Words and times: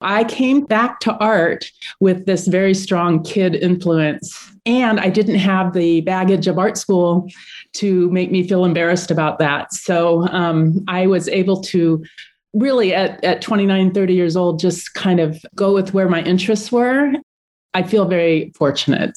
I 0.00 0.24
came 0.24 0.64
back 0.64 1.00
to 1.00 1.14
art 1.16 1.70
with 2.00 2.26
this 2.26 2.46
very 2.46 2.74
strong 2.74 3.22
kid 3.22 3.54
influence. 3.54 4.50
And 4.66 5.00
I 5.00 5.08
didn't 5.08 5.36
have 5.36 5.72
the 5.72 6.00
baggage 6.02 6.46
of 6.46 6.58
art 6.58 6.78
school 6.78 7.28
to 7.74 8.10
make 8.10 8.30
me 8.30 8.46
feel 8.46 8.64
embarrassed 8.64 9.10
about 9.10 9.38
that. 9.38 9.72
So 9.72 10.26
um, 10.28 10.84
I 10.88 11.06
was 11.06 11.28
able 11.28 11.60
to 11.62 12.04
really, 12.52 12.94
at, 12.94 13.22
at 13.24 13.42
29, 13.42 13.92
30 13.92 14.14
years 14.14 14.36
old, 14.36 14.58
just 14.58 14.94
kind 14.94 15.20
of 15.20 15.38
go 15.54 15.74
with 15.74 15.94
where 15.94 16.08
my 16.08 16.22
interests 16.22 16.72
were. 16.72 17.12
I 17.74 17.82
feel 17.82 18.06
very 18.06 18.52
fortunate. 18.56 19.16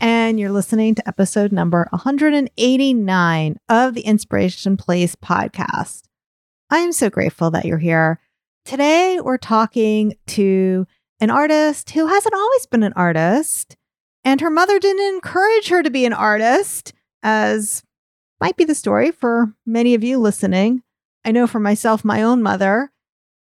and 0.00 0.40
you're 0.40 0.50
listening 0.50 0.94
to 0.94 1.06
episode 1.06 1.52
number 1.52 1.86
189 1.90 3.56
of 3.68 3.94
the 3.94 4.00
Inspiration 4.00 4.76
Place 4.76 5.14
podcast. 5.14 6.04
I 6.70 6.78
am 6.78 6.92
so 6.92 7.10
grateful 7.10 7.50
that 7.50 7.66
you're 7.66 7.78
here. 7.78 8.18
Today, 8.64 9.20
we're 9.20 9.36
talking 9.36 10.14
to 10.28 10.86
an 11.20 11.30
artist 11.30 11.90
who 11.90 12.06
hasn't 12.06 12.34
always 12.34 12.66
been 12.66 12.82
an 12.82 12.94
artist, 12.96 13.76
and 14.24 14.40
her 14.40 14.50
mother 14.50 14.78
didn't 14.78 15.14
encourage 15.14 15.68
her 15.68 15.82
to 15.82 15.90
be 15.90 16.06
an 16.06 16.14
artist, 16.14 16.94
as 17.22 17.82
might 18.40 18.56
be 18.56 18.64
the 18.64 18.74
story 18.74 19.10
for 19.10 19.54
many 19.66 19.94
of 19.94 20.02
you 20.02 20.18
listening. 20.18 20.82
I 21.26 21.32
know 21.32 21.46
for 21.46 21.60
myself, 21.60 22.04
my 22.04 22.22
own 22.22 22.42
mother 22.42 22.90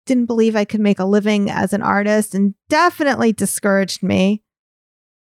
didn't 0.08 0.26
believe 0.26 0.56
I 0.56 0.66
could 0.66 0.82
make 0.82 0.98
a 0.98 1.06
living 1.06 1.52
as 1.52 1.74
an 1.74 1.84
artist 1.84 2.34
and 2.34 2.56
definitely 2.68 3.32
discouraged 3.32 4.02
me. 4.02 4.42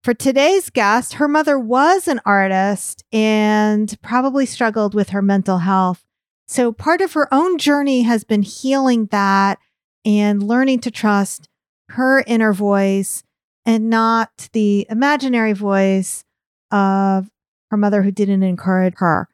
For 0.04 0.12
today's 0.12 0.68
guest, 0.68 1.14
her 1.14 1.26
mother 1.26 1.58
was 1.58 2.08
an 2.08 2.20
artist 2.26 3.02
and 3.10 3.96
probably 4.02 4.44
struggled 4.44 4.94
with 4.94 5.08
her 5.08 5.22
mental 5.22 5.60
health. 5.60 6.04
So 6.46 6.72
part 6.72 7.00
of 7.00 7.14
her 7.14 7.26
own 7.32 7.56
journey 7.56 8.02
has 8.02 8.22
been 8.22 8.42
healing 8.42 9.06
that 9.06 9.58
and 10.04 10.42
learning 10.42 10.80
to 10.80 10.90
trust 10.90 11.48
her 11.88 12.22
inner 12.26 12.52
voice 12.52 13.22
and 13.64 13.88
not 13.88 14.50
the 14.52 14.86
imaginary 14.90 15.54
voice 15.54 16.22
of 16.70 17.30
her 17.70 17.78
mother 17.78 18.02
who 18.02 18.12
didn't 18.12 18.42
encourage 18.42 18.96
her. 18.98 19.30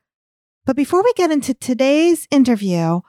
But 0.66 0.76
before 0.76 1.02
we 1.02 1.12
get 1.14 1.32
into 1.32 1.52
today's 1.52 2.28
interview, 2.30 3.00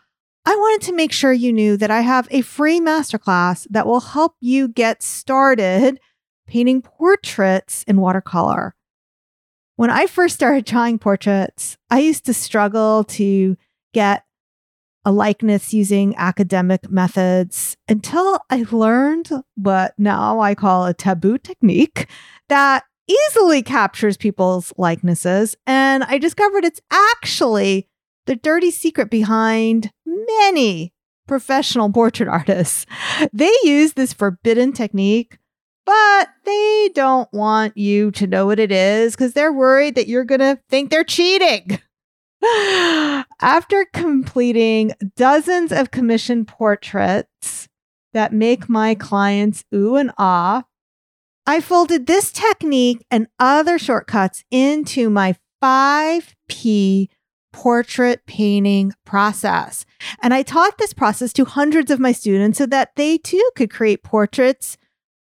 I 0.48 0.56
wanted 0.56 0.88
to 0.88 0.96
make 0.96 1.12
sure 1.12 1.32
you 1.32 1.54
knew 1.54 1.78
that 1.78 1.92
I 1.92 2.02
have 2.02 2.28
a 2.32 2.42
free 2.42 2.80
masterclass 2.80 3.68
that 3.70 3.86
will 3.86 4.00
help 4.00 4.34
you 4.40 4.68
get 4.68 5.04
started 5.04 6.00
painting 6.52 6.82
portraits 6.82 7.86
in 7.88 8.02
watercolor. 8.02 8.76
When 9.78 9.90
I 9.90 10.06
first 10.06 10.36
started 10.36 10.66
drawing 10.66 11.00
portraits, 11.00 11.78
I 11.90 12.00
used 12.00 12.26
to 12.26 12.34
struggle 12.34 13.06
to 13.06 13.56
get 13.94 14.26
a 15.06 15.14
likeness 15.14 15.74
using 15.74 16.14
academic 16.18 16.92
methods 16.92 17.78
until 17.88 18.38
I 18.50 18.66
learned 18.70 19.32
what 19.56 19.94
now 19.98 20.42
I 20.42 20.54
call 20.54 20.86
a 20.86 20.94
taboo 20.94 21.38
technique 21.38 22.10
that 22.50 22.84
easily 23.08 23.64
captures 23.64 24.18
people's 24.18 24.74
likenesses. 24.78 25.56
And 25.66 26.04
I 26.04 26.18
discovered 26.18 26.66
it's 26.66 26.82
actually 26.92 27.88
the 28.26 28.36
dirty 28.36 28.72
secret 28.72 29.10
behind 29.10 29.90
many 30.06 30.94
professional 31.30 31.90
portrait 31.90 32.28
artists. 32.30 32.86
They 33.32 33.54
use 33.64 33.94
this 33.94 34.12
forbidden 34.12 34.74
technique 34.74 35.38
but 35.92 36.30
they 36.46 36.90
don't 36.96 37.28
want 37.34 37.76
you 37.76 38.12
to 38.12 38.26
know 38.26 38.46
what 38.46 38.60
it 38.60 38.72
is 38.72 39.14
because 39.14 39.34
they're 39.34 39.52
worried 39.52 39.96
that 39.96 40.08
you're 40.08 40.24
going 40.24 40.40
to 40.40 40.58
think 40.70 40.90
they're 40.90 41.04
cheating. 41.04 41.82
After 43.42 43.86
completing 43.94 44.94
dozens 45.18 45.74
of 45.74 45.92
commissioned 45.92 46.48
portraits 46.48 47.68
that 48.14 48.32
make 48.32 48.70
my 48.70 48.96
clients 48.96 49.66
ooh 49.76 49.98
and 49.98 50.12
ah, 50.18 50.64
I 51.46 51.60
folded 51.60 52.08
this 52.08 52.32
technique 52.32 53.06
and 53.12 53.28
other 53.38 53.78
shortcuts 53.78 54.46
into 54.50 55.10
my 55.10 55.36
5P 55.62 57.10
portrait 57.52 58.26
painting 58.26 58.94
process. 59.06 59.86
And 60.22 60.34
I 60.34 60.44
taught 60.44 60.78
this 60.78 60.94
process 60.94 61.34
to 61.34 61.44
hundreds 61.44 61.92
of 61.92 62.00
my 62.00 62.14
students 62.14 62.60
so 62.60 62.66
that 62.68 62.96
they 62.96 63.18
too 63.18 63.52
could 63.58 63.70
create 63.70 64.04
portraits 64.04 64.78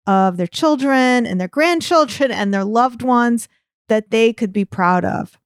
of 0.09 0.38
their 0.38 0.47
children 0.47 1.28
and 1.28 1.40
their 1.40 1.47
grandchildren 1.47 2.31
and 2.31 2.52
their 2.52 2.66
loved 2.66 3.03
ones 3.03 3.47
that 3.90 4.09
they 4.09 4.34
could 4.34 4.52
be 4.52 4.66
proud 4.66 5.06
of. 5.06 5.38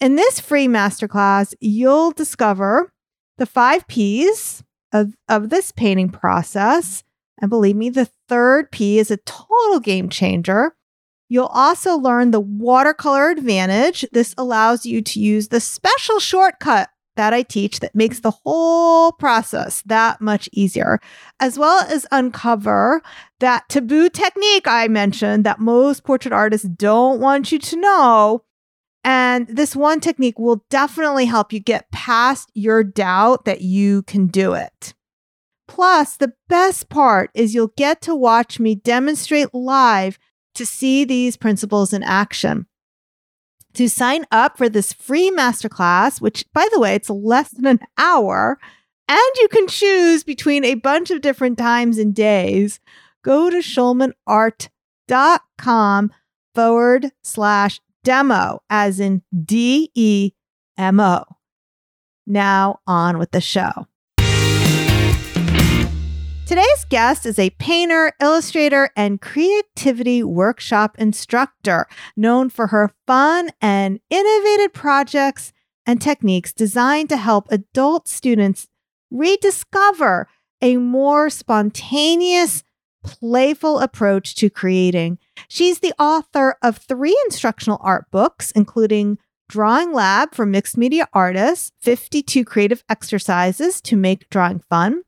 In 0.00 0.16
this 0.16 0.40
free 0.40 0.66
masterclass, 0.66 1.54
you'll 1.60 2.10
discover 2.10 2.92
the 3.38 3.46
five 3.46 3.86
P's 3.86 4.64
of, 4.92 5.14
of 5.28 5.48
this 5.48 5.70
painting 5.70 6.08
process. 6.08 7.04
And 7.40 7.48
believe 7.48 7.76
me, 7.76 7.88
the 7.88 8.10
third 8.28 8.72
P 8.72 8.98
is 8.98 9.12
a 9.12 9.16
total 9.18 9.78
game 9.78 10.08
changer. 10.08 10.74
You'll 11.28 11.46
also 11.46 11.96
learn 11.96 12.32
the 12.32 12.40
watercolor 12.40 13.30
advantage. 13.30 14.04
This 14.10 14.34
allows 14.36 14.84
you 14.84 15.02
to 15.02 15.20
use 15.20 15.48
the 15.48 15.60
special 15.60 16.18
shortcut 16.18 16.90
that 17.16 17.32
I 17.32 17.42
teach 17.42 17.80
that 17.80 17.94
makes 17.94 18.20
the 18.20 18.30
whole 18.30 19.12
process 19.12 19.82
that 19.86 20.20
much 20.20 20.48
easier, 20.52 21.00
as 21.40 21.58
well 21.58 21.84
as 21.88 22.06
uncover 22.10 23.02
that 23.40 23.68
taboo 23.68 24.08
technique 24.08 24.66
I 24.66 24.88
mentioned 24.88 25.44
that 25.44 25.60
most 25.60 26.04
portrait 26.04 26.32
artists 26.32 26.68
don't 26.68 27.20
want 27.20 27.52
you 27.52 27.58
to 27.58 27.76
know. 27.76 28.44
And 29.04 29.46
this 29.48 29.76
one 29.76 30.00
technique 30.00 30.38
will 30.38 30.64
definitely 30.70 31.26
help 31.26 31.52
you 31.52 31.60
get 31.60 31.90
past 31.92 32.50
your 32.54 32.82
doubt 32.82 33.44
that 33.44 33.60
you 33.60 34.02
can 34.02 34.28
do 34.28 34.54
it. 34.54 34.94
Plus, 35.68 36.16
the 36.16 36.32
best 36.48 36.88
part 36.88 37.30
is 37.34 37.54
you'll 37.54 37.72
get 37.76 38.00
to 38.02 38.14
watch 38.14 38.58
me 38.58 38.74
demonstrate 38.74 39.54
live 39.54 40.18
to 40.54 40.64
see 40.64 41.04
these 41.04 41.36
principles 41.36 41.92
in 41.92 42.02
action 42.02 42.66
to 43.74 43.88
sign 43.88 44.24
up 44.30 44.56
for 44.56 44.68
this 44.68 44.92
free 44.92 45.30
masterclass, 45.30 46.20
which, 46.20 46.44
by 46.52 46.66
the 46.72 46.80
way, 46.80 46.94
it's 46.94 47.10
less 47.10 47.50
than 47.50 47.66
an 47.66 47.80
hour, 47.98 48.58
and 49.08 49.20
you 49.36 49.48
can 49.48 49.66
choose 49.66 50.22
between 50.24 50.64
a 50.64 50.74
bunch 50.74 51.10
of 51.10 51.20
different 51.20 51.58
times 51.58 51.98
and 51.98 52.14
days, 52.14 52.80
go 53.22 53.50
to 53.50 53.58
schulmanart.com 53.58 56.12
forward 56.54 57.10
slash 57.22 57.80
demo, 58.02 58.62
as 58.70 59.00
in 59.00 59.22
D 59.44 59.90
E 59.94 60.32
M 60.78 61.00
O. 61.00 61.24
Now 62.26 62.80
on 62.86 63.18
with 63.18 63.32
the 63.32 63.40
show. 63.40 63.86
Today's 66.46 66.84
guest 66.90 67.24
is 67.24 67.38
a 67.38 67.48
painter, 67.58 68.12
illustrator, 68.20 68.90
and 68.94 69.18
creativity 69.18 70.22
workshop 70.22 70.94
instructor 70.98 71.86
known 72.18 72.50
for 72.50 72.66
her 72.66 72.90
fun 73.06 73.48
and 73.62 73.98
innovative 74.10 74.74
projects 74.74 75.54
and 75.86 76.02
techniques 76.02 76.52
designed 76.52 77.08
to 77.08 77.16
help 77.16 77.46
adult 77.50 78.08
students 78.08 78.68
rediscover 79.10 80.28
a 80.60 80.76
more 80.76 81.30
spontaneous, 81.30 82.62
playful 83.02 83.78
approach 83.78 84.34
to 84.34 84.50
creating. 84.50 85.18
She's 85.48 85.78
the 85.78 85.94
author 85.98 86.56
of 86.62 86.76
three 86.76 87.18
instructional 87.24 87.78
art 87.80 88.10
books, 88.10 88.50
including 88.50 89.16
Drawing 89.48 89.94
Lab 89.94 90.34
for 90.34 90.44
Mixed 90.44 90.76
Media 90.76 91.08
Artists, 91.14 91.72
52 91.80 92.44
Creative 92.44 92.84
Exercises 92.90 93.80
to 93.80 93.96
Make 93.96 94.28
Drawing 94.28 94.60
Fun, 94.60 95.04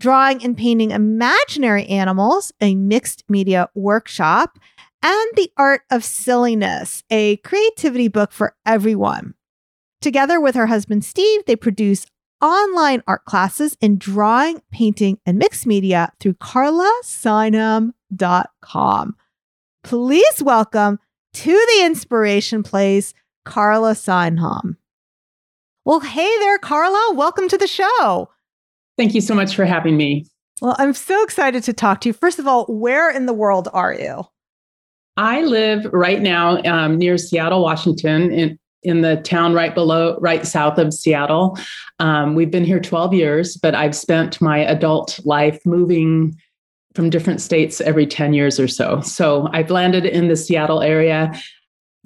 drawing 0.00 0.42
and 0.42 0.56
painting 0.56 0.90
imaginary 0.90 1.86
animals, 1.86 2.52
a 2.60 2.74
mixed 2.74 3.22
media 3.28 3.68
workshop, 3.74 4.58
and 5.02 5.30
The 5.36 5.52
Art 5.56 5.82
of 5.90 6.04
Silliness, 6.04 7.04
a 7.10 7.36
creativity 7.38 8.08
book 8.08 8.32
for 8.32 8.54
everyone. 8.66 9.34
Together 10.00 10.40
with 10.40 10.54
her 10.54 10.66
husband 10.66 11.04
Steve, 11.04 11.42
they 11.46 11.54
produce 11.54 12.06
online 12.40 13.02
art 13.06 13.26
classes 13.26 13.76
in 13.82 13.98
drawing, 13.98 14.62
painting, 14.72 15.18
and 15.26 15.38
mixed 15.38 15.66
media 15.66 16.10
through 16.18 16.32
carlasonheim.com. 16.34 19.16
Please 19.84 20.42
welcome 20.42 20.98
to 21.34 21.52
the 21.52 21.82
Inspiration 21.84 22.62
Place, 22.62 23.12
Carla 23.44 23.92
Sonheim. 23.92 24.76
Well, 25.84 26.00
hey 26.00 26.38
there, 26.38 26.58
Carla. 26.58 27.12
Welcome 27.14 27.48
to 27.48 27.58
the 27.58 27.66
show. 27.66 28.30
Thank 28.96 29.14
you 29.14 29.20
so 29.20 29.34
much 29.34 29.54
for 29.54 29.64
having 29.64 29.96
me. 29.96 30.26
Well, 30.60 30.76
I'm 30.78 30.92
so 30.92 31.22
excited 31.22 31.62
to 31.64 31.72
talk 31.72 32.02
to 32.02 32.10
you. 32.10 32.12
First 32.12 32.38
of 32.38 32.46
all, 32.46 32.66
where 32.66 33.10
in 33.10 33.26
the 33.26 33.32
world 33.32 33.68
are 33.72 33.94
you? 33.94 34.24
I 35.16 35.42
live 35.42 35.86
right 35.92 36.20
now 36.20 36.62
um, 36.62 36.98
near 36.98 37.18
Seattle, 37.18 37.62
Washington, 37.62 38.30
in, 38.30 38.58
in 38.82 39.00
the 39.00 39.16
town 39.16 39.54
right 39.54 39.74
below, 39.74 40.18
right 40.20 40.46
south 40.46 40.78
of 40.78 40.94
Seattle. 40.94 41.58
Um, 41.98 42.34
we've 42.34 42.50
been 42.50 42.64
here 42.64 42.80
12 42.80 43.14
years, 43.14 43.56
but 43.56 43.74
I've 43.74 43.96
spent 43.96 44.40
my 44.40 44.58
adult 44.58 45.18
life 45.24 45.60
moving 45.64 46.36
from 46.94 47.10
different 47.10 47.40
states 47.40 47.80
every 47.80 48.06
10 48.06 48.32
years 48.32 48.58
or 48.58 48.68
so. 48.68 49.00
So 49.00 49.48
I've 49.52 49.70
landed 49.70 50.04
in 50.04 50.28
the 50.28 50.36
Seattle 50.36 50.82
area. 50.82 51.32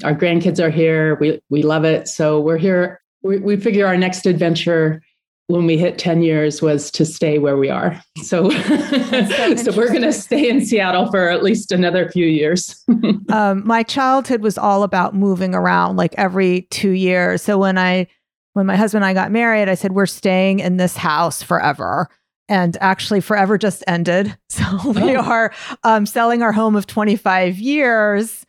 Our 0.03 0.15
grandkids 0.15 0.63
are 0.63 0.71
here. 0.71 1.17
We, 1.17 1.41
we 1.49 1.63
love 1.63 1.85
it. 1.85 2.09
So 2.09 2.41
we're 2.41 2.59
here. 2.59 3.01
We, 3.23 3.39
we 3.39 3.57
figure 3.57 3.87
our 3.87 3.97
next 3.97 4.27
adventure 4.27 5.03
when 5.49 5.67
we 5.67 5.77
hit 5.77 5.99
10 5.99 6.23
years 6.23 6.63
was 6.63 6.91
to 6.91 7.05
stay 7.05 7.39
where 7.39 7.57
we 7.57 7.69
are. 7.69 8.01
So, 8.23 8.49
so, 8.49 9.57
so, 9.57 9.77
we're 9.77 9.91
going 9.91 10.01
to 10.01 10.13
stay 10.13 10.49
in 10.49 10.65
Seattle 10.65 11.11
for 11.11 11.29
at 11.29 11.43
least 11.43 11.73
another 11.73 12.09
few 12.09 12.27
years. 12.27 12.83
um, 13.29 13.67
my 13.67 13.83
childhood 13.83 14.41
was 14.41 14.57
all 14.57 14.83
about 14.83 15.15
moving 15.15 15.55
around 15.55 15.97
like 15.97 16.15
every 16.17 16.63
two 16.71 16.93
years. 16.93 17.43
So 17.43 17.59
when 17.59 17.77
I, 17.77 18.07
when 18.55 18.65
my 18.65 18.77
husband 18.77 19.05
and 19.05 19.11
I 19.11 19.13
got 19.13 19.31
married, 19.31 19.69
I 19.69 19.75
said, 19.75 19.93
we're 19.93 20.07
staying 20.07 20.61
in 20.61 20.79
this 20.79 20.97
house 20.97 21.43
forever. 21.43 22.09
And 22.49 22.79
actually, 22.81 23.21
forever 23.21 23.59
just 23.59 23.85
ended. 23.87 24.37
So 24.49 24.93
we 24.93 25.17
oh. 25.17 25.21
are 25.21 25.53
um, 25.83 26.07
selling 26.07 26.43
our 26.43 26.53
home 26.53 26.77
of 26.77 26.87
25 26.87 27.59
years. 27.59 28.47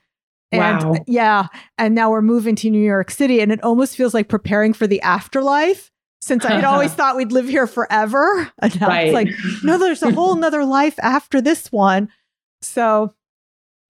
And 0.54 0.84
wow. 0.84 0.96
yeah. 1.06 1.48
And 1.78 1.96
now 1.96 2.12
we're 2.12 2.22
moving 2.22 2.56
to 2.58 2.70
New 2.70 2.84
York 2.84 3.12
City. 3.12 3.42
And 3.42 3.52
it 3.52 3.62
almost 3.62 3.98
feels 3.98 4.14
like 4.14 4.30
preparing 4.30 4.72
for 4.72 4.88
the 4.88 5.02
afterlife 5.02 5.92
since 6.26 6.44
I 6.44 6.54
had 6.54 6.64
always 6.64 6.92
thought 6.96 7.16
we'd 7.16 7.32
live 7.32 7.48
here 7.48 7.68
forever. 7.68 8.52
And 8.62 8.82
now 8.82 8.88
right. 8.88 9.08
it's 9.08 9.14
like, 9.14 9.30
no, 9.64 9.78
there's 9.78 10.02
a 10.02 10.12
whole 10.12 10.36
nother 10.36 10.66
life 10.80 10.96
after 11.04 11.40
this 11.40 11.72
one. 11.72 12.10
So 12.62 13.14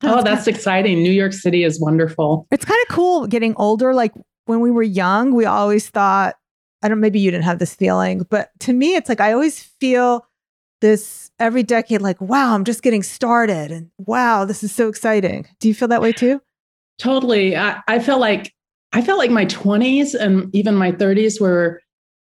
Oh, 0.04 0.22
that's 0.22 0.46
exciting. 0.46 1.02
New 1.02 1.12
York 1.12 1.32
City 1.32 1.64
is 1.64 1.80
wonderful. 1.80 2.46
It's 2.52 2.66
kind 2.66 2.80
of 2.88 2.94
cool 2.94 3.26
getting 3.26 3.56
older. 3.56 3.94
Like 3.94 4.12
when 4.46 4.60
we 4.60 4.70
were 4.70 4.84
young, 4.84 5.34
we 5.34 5.46
always 5.46 5.88
thought, 5.90 6.36
I 6.84 6.90
don't 6.90 7.00
maybe 7.00 7.20
you 7.20 7.32
didn't 7.32 7.46
have 7.46 7.60
this 7.60 7.74
feeling, 7.74 8.28
but 8.30 8.50
to 8.60 8.74
me, 8.74 8.96
it's 8.96 9.08
like 9.08 9.22
I 9.22 9.32
always 9.32 9.64
feel 9.64 10.28
this 10.82 11.32
every 11.40 11.64
decade, 11.64 12.02
like, 12.02 12.20
wow, 12.20 12.54
I'm 12.54 12.66
just 12.66 12.84
getting 12.84 13.02
started. 13.02 13.72
And 13.72 13.90
wow, 13.98 14.44
this 14.44 14.62
is 14.62 14.76
so 14.76 14.90
exciting. 14.90 15.48
Do 15.60 15.70
you 15.70 15.74
feel 15.74 15.88
that 15.88 16.02
way 16.02 16.12
too? 16.12 16.42
Totally. 17.00 17.56
I, 17.56 17.82
I 17.88 18.00
felt 18.00 18.20
like 18.20 18.54
I 18.92 19.02
felt 19.02 19.18
like 19.18 19.32
my 19.32 19.46
20s 19.46 20.14
and 20.14 20.54
even 20.54 20.76
my 20.76 20.92
30s 20.92 21.40
were 21.42 21.82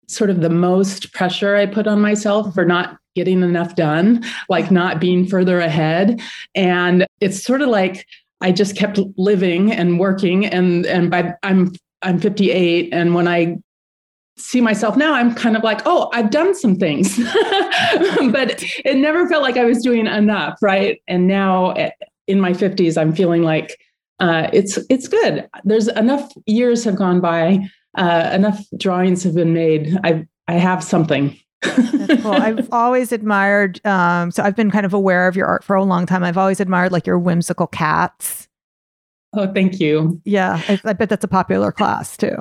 sort 0.09 0.29
of 0.29 0.41
the 0.41 0.49
most 0.49 1.13
pressure 1.13 1.55
I 1.55 1.65
put 1.65 1.87
on 1.87 2.01
myself 2.01 2.53
for 2.53 2.65
not 2.65 2.97
getting 3.15 3.43
enough 3.43 3.75
done, 3.75 4.23
like 4.49 4.71
not 4.71 4.99
being 4.99 5.27
further 5.27 5.59
ahead. 5.59 6.21
And 6.55 7.05
it's 7.21 7.43
sort 7.43 7.61
of 7.61 7.69
like 7.69 8.05
I 8.41 8.51
just 8.51 8.75
kept 8.75 8.99
living 9.17 9.71
and 9.71 9.99
working 9.99 10.45
and 10.45 10.85
and 10.85 11.11
by 11.11 11.33
I'm 11.43 11.73
I'm 12.01 12.19
58 12.19 12.93
and 12.93 13.13
when 13.13 13.27
I 13.27 13.57
see 14.37 14.61
myself 14.61 14.95
now 14.95 15.13
I'm 15.13 15.35
kind 15.35 15.57
of 15.57 15.63
like, 15.63 15.81
"Oh, 15.85 16.09
I've 16.13 16.29
done 16.31 16.55
some 16.55 16.75
things." 16.75 17.17
but 18.31 18.63
it 18.85 18.97
never 18.97 19.27
felt 19.27 19.43
like 19.43 19.57
I 19.57 19.65
was 19.65 19.83
doing 19.83 20.07
enough, 20.07 20.57
right? 20.61 21.01
And 21.07 21.27
now 21.27 21.71
eh, 21.71 21.91
in 22.27 22.39
my 22.39 22.53
50s 22.53 22.97
I'm 22.97 23.13
feeling 23.13 23.43
like 23.43 23.77
uh, 24.19 24.49
it's 24.53 24.79
it's 24.89 25.07
good. 25.07 25.47
There's 25.65 25.87
enough 25.89 26.31
years 26.45 26.83
have 26.85 26.95
gone 26.95 27.19
by 27.19 27.69
uh, 27.97 28.31
enough 28.33 28.63
drawings 28.77 29.23
have 29.23 29.35
been 29.35 29.53
made. 29.53 29.97
I 30.03 30.27
I 30.47 30.53
have 30.53 30.83
something. 30.83 31.37
That's 31.61 32.21
cool. 32.21 32.31
I've 32.31 32.71
always 32.71 33.11
admired. 33.11 33.85
Um, 33.85 34.31
so 34.31 34.43
I've 34.43 34.55
been 34.55 34.71
kind 34.71 34.85
of 34.85 34.93
aware 34.93 35.27
of 35.27 35.35
your 35.35 35.47
art 35.47 35.63
for 35.63 35.75
a 35.75 35.83
long 35.83 36.05
time. 36.05 36.23
I've 36.23 36.37
always 36.37 36.59
admired 36.59 36.91
like 36.91 37.05
your 37.05 37.19
whimsical 37.19 37.67
cats. 37.67 38.47
Oh, 39.33 39.51
thank 39.53 39.79
you. 39.79 40.19
Yeah, 40.25 40.61
I, 40.67 40.79
I 40.83 40.93
bet 40.93 41.09
that's 41.09 41.23
a 41.23 41.27
popular 41.27 41.71
class 41.71 42.17
too. 42.17 42.35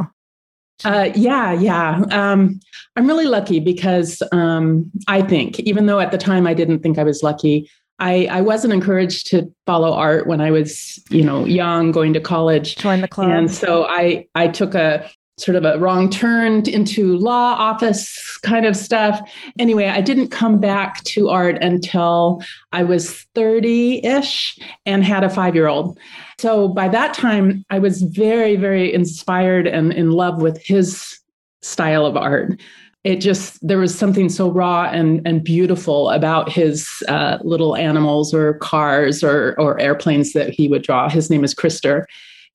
Uh, 0.85 1.11
yeah, 1.15 1.53
yeah. 1.53 2.03
Um, 2.11 2.61
I'm 2.97 3.07
really 3.07 3.27
lucky 3.27 3.61
because 3.61 4.23
um, 4.33 4.91
I 5.09 5.23
think, 5.23 5.59
even 5.61 5.87
though 5.87 6.01
at 6.01 6.13
the 6.13 6.19
time 6.19 6.47
I 6.47 6.55
didn't 6.55 6.81
think 6.81 6.99
I 6.99 7.03
was 7.03 7.23
lucky, 7.23 7.69
I, 7.99 8.27
I 8.27 8.41
wasn't 8.41 8.73
encouraged 8.73 9.27
to 9.29 9.53
follow 9.67 9.93
art 9.93 10.29
when 10.29 10.41
I 10.41 10.53
was, 10.53 11.03
you 11.11 11.25
know, 11.25 11.45
young, 11.45 11.91
going 11.91 12.13
to 12.13 12.21
college. 12.21 12.77
Join 12.77 13.01
the 13.01 13.09
club. 13.09 13.31
And 13.31 13.51
so 13.51 13.87
I 13.87 14.27
I 14.37 14.47
took 14.47 14.75
a 14.75 15.11
sort 15.39 15.57
of 15.57 15.65
a 15.65 15.79
wrong 15.79 16.11
turn 16.11 16.69
into 16.69 17.17
law 17.17 17.55
office 17.55 18.39
kind 18.39 18.67
of 18.67 18.77
stuff. 18.77 19.21
Anyway, 19.59 19.87
I 19.87 20.01
didn't 20.01 20.29
come 20.29 20.59
back 20.59 21.03
to 21.05 21.29
art 21.29 21.63
until 21.63 22.43
I 22.73 22.83
was 22.85 23.23
30 23.35 24.05
ish 24.05 24.59
and 24.85 25.05
had 25.05 25.25
a 25.25 25.31
five 25.31 25.55
year 25.55 25.69
old. 25.69 25.99
So 26.39 26.69
by 26.69 26.89
that 26.89 27.15
time, 27.15 27.65
I 27.71 27.79
was 27.79 28.03
very, 28.03 28.57
very 28.57 28.93
inspired 28.93 29.67
and 29.67 29.93
in 29.93 30.11
love 30.11 30.43
with 30.43 30.61
his 30.63 31.19
style 31.63 32.07
of 32.07 32.17
art. 32.17 32.61
It 33.05 33.17
just, 33.17 33.67
there 33.67 33.79
was 33.79 33.97
something 33.97 34.29
so 34.29 34.51
raw 34.51 34.91
and, 34.93 35.27
and 35.27 35.43
beautiful 35.43 36.11
about 36.11 36.51
his 36.51 36.89
uh, 37.09 37.39
little 37.43 37.77
animals 37.77 38.35
or 38.35 38.55
cars 38.55 39.23
or, 39.23 39.55
or 39.59 39.81
airplanes 39.81 40.33
that 40.33 40.51
he 40.51 40.69
would 40.69 40.83
draw. 40.83 41.09
His 41.09 41.31
name 41.31 41.45
is 41.45 41.55
Krister. 41.55 42.05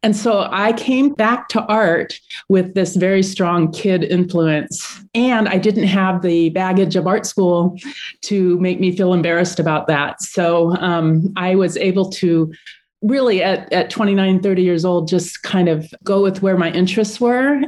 And 0.03 0.15
so 0.17 0.49
I 0.51 0.73
came 0.73 1.13
back 1.13 1.47
to 1.49 1.63
art 1.63 2.19
with 2.49 2.73
this 2.73 2.97
very 2.97 3.23
strong 3.23 3.71
kid 3.71 4.03
influence. 4.03 5.01
And 5.15 5.47
I 5.47 5.57
didn't 5.57 5.87
have 5.87 6.21
the 6.21 6.49
baggage 6.49 6.97
of 6.97 7.07
art 7.07 7.25
school 7.25 7.79
to 8.23 8.59
make 8.59 8.81
me 8.81 8.95
feel 8.95 9.13
embarrassed 9.13 9.61
about 9.61 9.87
that. 9.87 10.21
So 10.21 10.75
um, 10.75 11.31
I 11.37 11.55
was 11.55 11.77
able 11.77 12.09
to 12.11 12.53
really, 13.01 13.41
at, 13.41 13.71
at 13.71 13.89
29, 13.89 14.41
30 14.41 14.61
years 14.61 14.83
old, 14.83 15.07
just 15.07 15.41
kind 15.43 15.69
of 15.69 15.93
go 16.03 16.21
with 16.21 16.41
where 16.41 16.57
my 16.57 16.69
interests 16.71 17.21
were. 17.21 17.61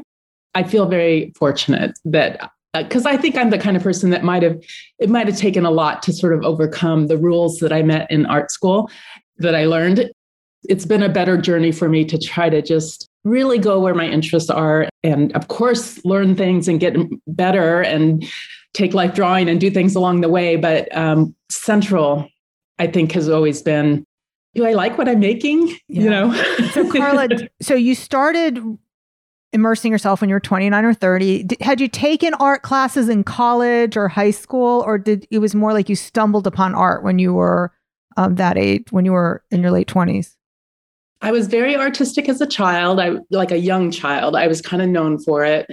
I 0.54 0.64
feel 0.64 0.88
very 0.88 1.34
fortunate 1.38 1.98
that 2.04 2.52
because 2.74 3.06
uh, 3.06 3.10
I 3.10 3.18
think 3.18 3.38
I'm 3.38 3.50
the 3.50 3.58
kind 3.58 3.78
of 3.78 3.84
person 3.84 4.10
that 4.10 4.24
might 4.24 4.44
have 4.44 4.62
it 5.00 5.10
might 5.10 5.28
have 5.28 5.38
taken 5.38 5.66
a 5.66 5.72
lot 5.72 6.04
to 6.04 6.14
sort 6.14 6.34
of 6.34 6.44
overcome 6.44 7.08
the 7.08 7.18
rules 7.18 7.60
that 7.60 7.72
I 7.72 7.84
met 7.84 8.10
in 8.12 8.26
art 8.26 8.52
school 8.52 8.90
that 9.38 9.56
I 9.56 9.66
learned 9.66 10.10
it's 10.70 10.86
been 10.86 11.04
a 11.04 11.10
better 11.10 11.38
journey 11.38 11.72
for 11.72 11.90
me 11.90 12.06
to 12.06 12.18
try 12.18 12.50
to 12.50 12.62
just 12.62 13.10
really 13.24 13.58
go 13.58 13.80
where 13.80 13.96
my 13.96 14.08
interests 14.08 14.50
are 14.50 14.88
and 15.04 15.36
of 15.36 15.48
course 15.48 16.04
learn 16.06 16.36
things 16.36 16.68
and 16.68 16.80
get 16.80 16.96
better 17.28 17.82
and 17.82 18.26
take 18.74 18.94
life 18.94 19.14
drawing 19.14 19.50
and 19.50 19.60
do 19.60 19.72
things 19.72 19.96
along 19.96 20.22
the 20.22 20.30
way. 20.30 20.56
But 20.56 20.96
um, 20.96 21.36
central 21.50 22.30
i 22.80 22.88
think 22.88 23.12
has 23.14 23.30
always 23.30 23.62
been 23.62 24.06
do 24.54 24.66
i 24.66 24.74
like 24.74 24.98
what 24.98 25.10
i'm 25.10 25.20
making? 25.20 25.68
Yeah. 25.88 26.04
you 26.04 26.10
know? 26.10 26.34
So 26.72 26.92
carla 26.92 27.30
so 27.62 27.76
you 27.76 27.96
started 27.96 28.60
immersing 29.54 29.92
yourself 29.92 30.20
when 30.22 30.30
you 30.30 30.36
were 30.36 30.42
29 30.42 30.86
or 30.86 30.94
30 30.94 31.48
had 31.62 31.80
you 31.80 31.88
taken 31.88 32.34
art 32.36 32.62
classes 32.62 33.08
in 33.08 33.24
college 33.24 33.96
or 33.96 34.08
high 34.08 34.32
school 34.32 34.84
or 34.86 34.98
did 34.98 35.26
it 35.32 35.40
was 35.40 35.56
more 35.56 35.72
like 35.72 35.88
you 35.88 35.96
stumbled 35.96 36.46
upon 36.46 36.76
art 36.76 37.04
when 37.04 37.20
you 37.20 37.34
were 37.34 37.72
um, 38.18 38.36
that 38.36 38.58
age 38.58 38.92
when 38.92 39.06
you 39.06 39.14
were 39.14 39.44
in 39.52 39.62
your 39.62 39.72
late 39.72 39.88
20s 39.88 40.36
I 41.22 41.32
was 41.32 41.48
very 41.48 41.76
artistic 41.76 42.30
as 42.30 42.42
a 42.42 42.48
child. 42.48 43.00
I 43.00 43.18
like 43.32 43.52
a 43.52 43.58
young 43.58 43.92
child. 43.92 44.36
I 44.36 44.48
was 44.48 44.62
kind 44.62 44.82
of 44.82 44.90
known 44.90 45.20
for 45.20 45.44
it. 45.44 45.68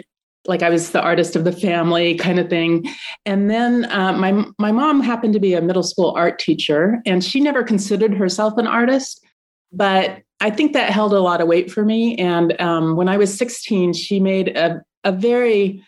Like 0.47 0.63
I 0.63 0.71
was 0.71 0.91
the 0.91 1.01
artist 1.01 1.37
of 1.37 1.45
the 1.45 1.53
family 1.53 2.17
kind 2.17 2.39
of 2.39 2.49
thing. 2.49 2.87
And 3.27 3.51
then 3.51 3.91
uh, 3.93 4.13
my 4.13 4.45
my 4.59 4.73
mom 4.73 5.01
happened 5.01 5.35
to 5.35 5.41
be 5.41 5.55
a 5.55 5.61
middle 5.61 5.83
school 5.83 6.13
art 6.17 6.39
teacher, 6.39 7.01
and 7.07 7.23
she 7.23 7.41
never 7.41 7.63
considered 7.63 8.15
herself 8.15 8.59
an 8.59 8.67
artist. 8.67 9.25
But 9.73 10.23
I 10.41 10.51
think 10.51 10.73
that 10.73 10.91
held 10.91 11.13
a 11.13 11.21
lot 11.21 11.41
of 11.41 11.49
weight 11.49 11.71
for 11.71 11.85
me. 11.85 12.17
And 12.17 12.61
um, 12.61 12.97
when 12.97 13.09
I 13.09 13.17
was 13.17 13.37
16, 13.37 13.93
she 13.93 14.19
made 14.19 14.57
a 14.57 14.83
a 15.05 15.13
very 15.13 15.83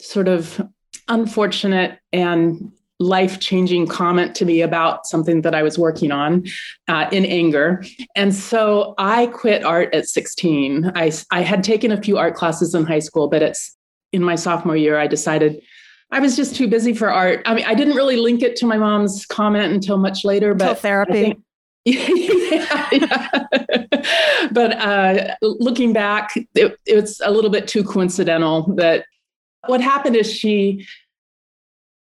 sort 0.00 0.28
of 0.28 0.60
unfortunate 1.08 1.98
and 2.12 2.72
life 3.02 3.40
changing 3.40 3.86
comment 3.86 4.34
to 4.36 4.44
me 4.44 4.62
about 4.62 5.06
something 5.06 5.42
that 5.42 5.54
I 5.54 5.62
was 5.62 5.78
working 5.78 6.12
on 6.12 6.44
uh, 6.88 7.08
in 7.12 7.24
anger. 7.24 7.84
And 8.14 8.34
so 8.34 8.94
I 8.98 9.26
quit 9.26 9.64
art 9.64 9.94
at 9.94 10.06
16. 10.06 10.92
I, 10.94 11.12
I 11.30 11.40
had 11.42 11.64
taken 11.64 11.90
a 11.90 12.00
few 12.00 12.18
art 12.18 12.34
classes 12.34 12.74
in 12.74 12.84
high 12.84 13.00
school, 13.00 13.28
but 13.28 13.42
it's 13.42 13.76
in 14.12 14.22
my 14.22 14.34
sophomore 14.34 14.76
year, 14.76 14.98
I 14.98 15.06
decided 15.06 15.62
I 16.10 16.20
was 16.20 16.36
just 16.36 16.54
too 16.54 16.68
busy 16.68 16.92
for 16.92 17.10
art. 17.10 17.42
I 17.46 17.54
mean, 17.54 17.64
I 17.64 17.74
didn't 17.74 17.96
really 17.96 18.16
link 18.16 18.42
it 18.42 18.54
to 18.56 18.66
my 18.66 18.76
mom's 18.76 19.24
comment 19.24 19.72
until 19.72 19.96
much 19.96 20.24
later, 20.24 20.54
but 20.54 20.68
until 20.68 20.80
therapy. 20.80 21.36
yeah, 21.84 22.88
yeah. 22.92 23.46
but 24.52 24.72
uh, 24.72 25.34
looking 25.40 25.94
back, 25.94 26.36
it, 26.54 26.78
it 26.86 26.94
was 26.94 27.20
a 27.24 27.30
little 27.30 27.50
bit 27.50 27.66
too 27.66 27.82
coincidental 27.82 28.74
that 28.76 29.06
what 29.66 29.80
happened 29.80 30.16
is 30.16 30.30
she 30.30 30.86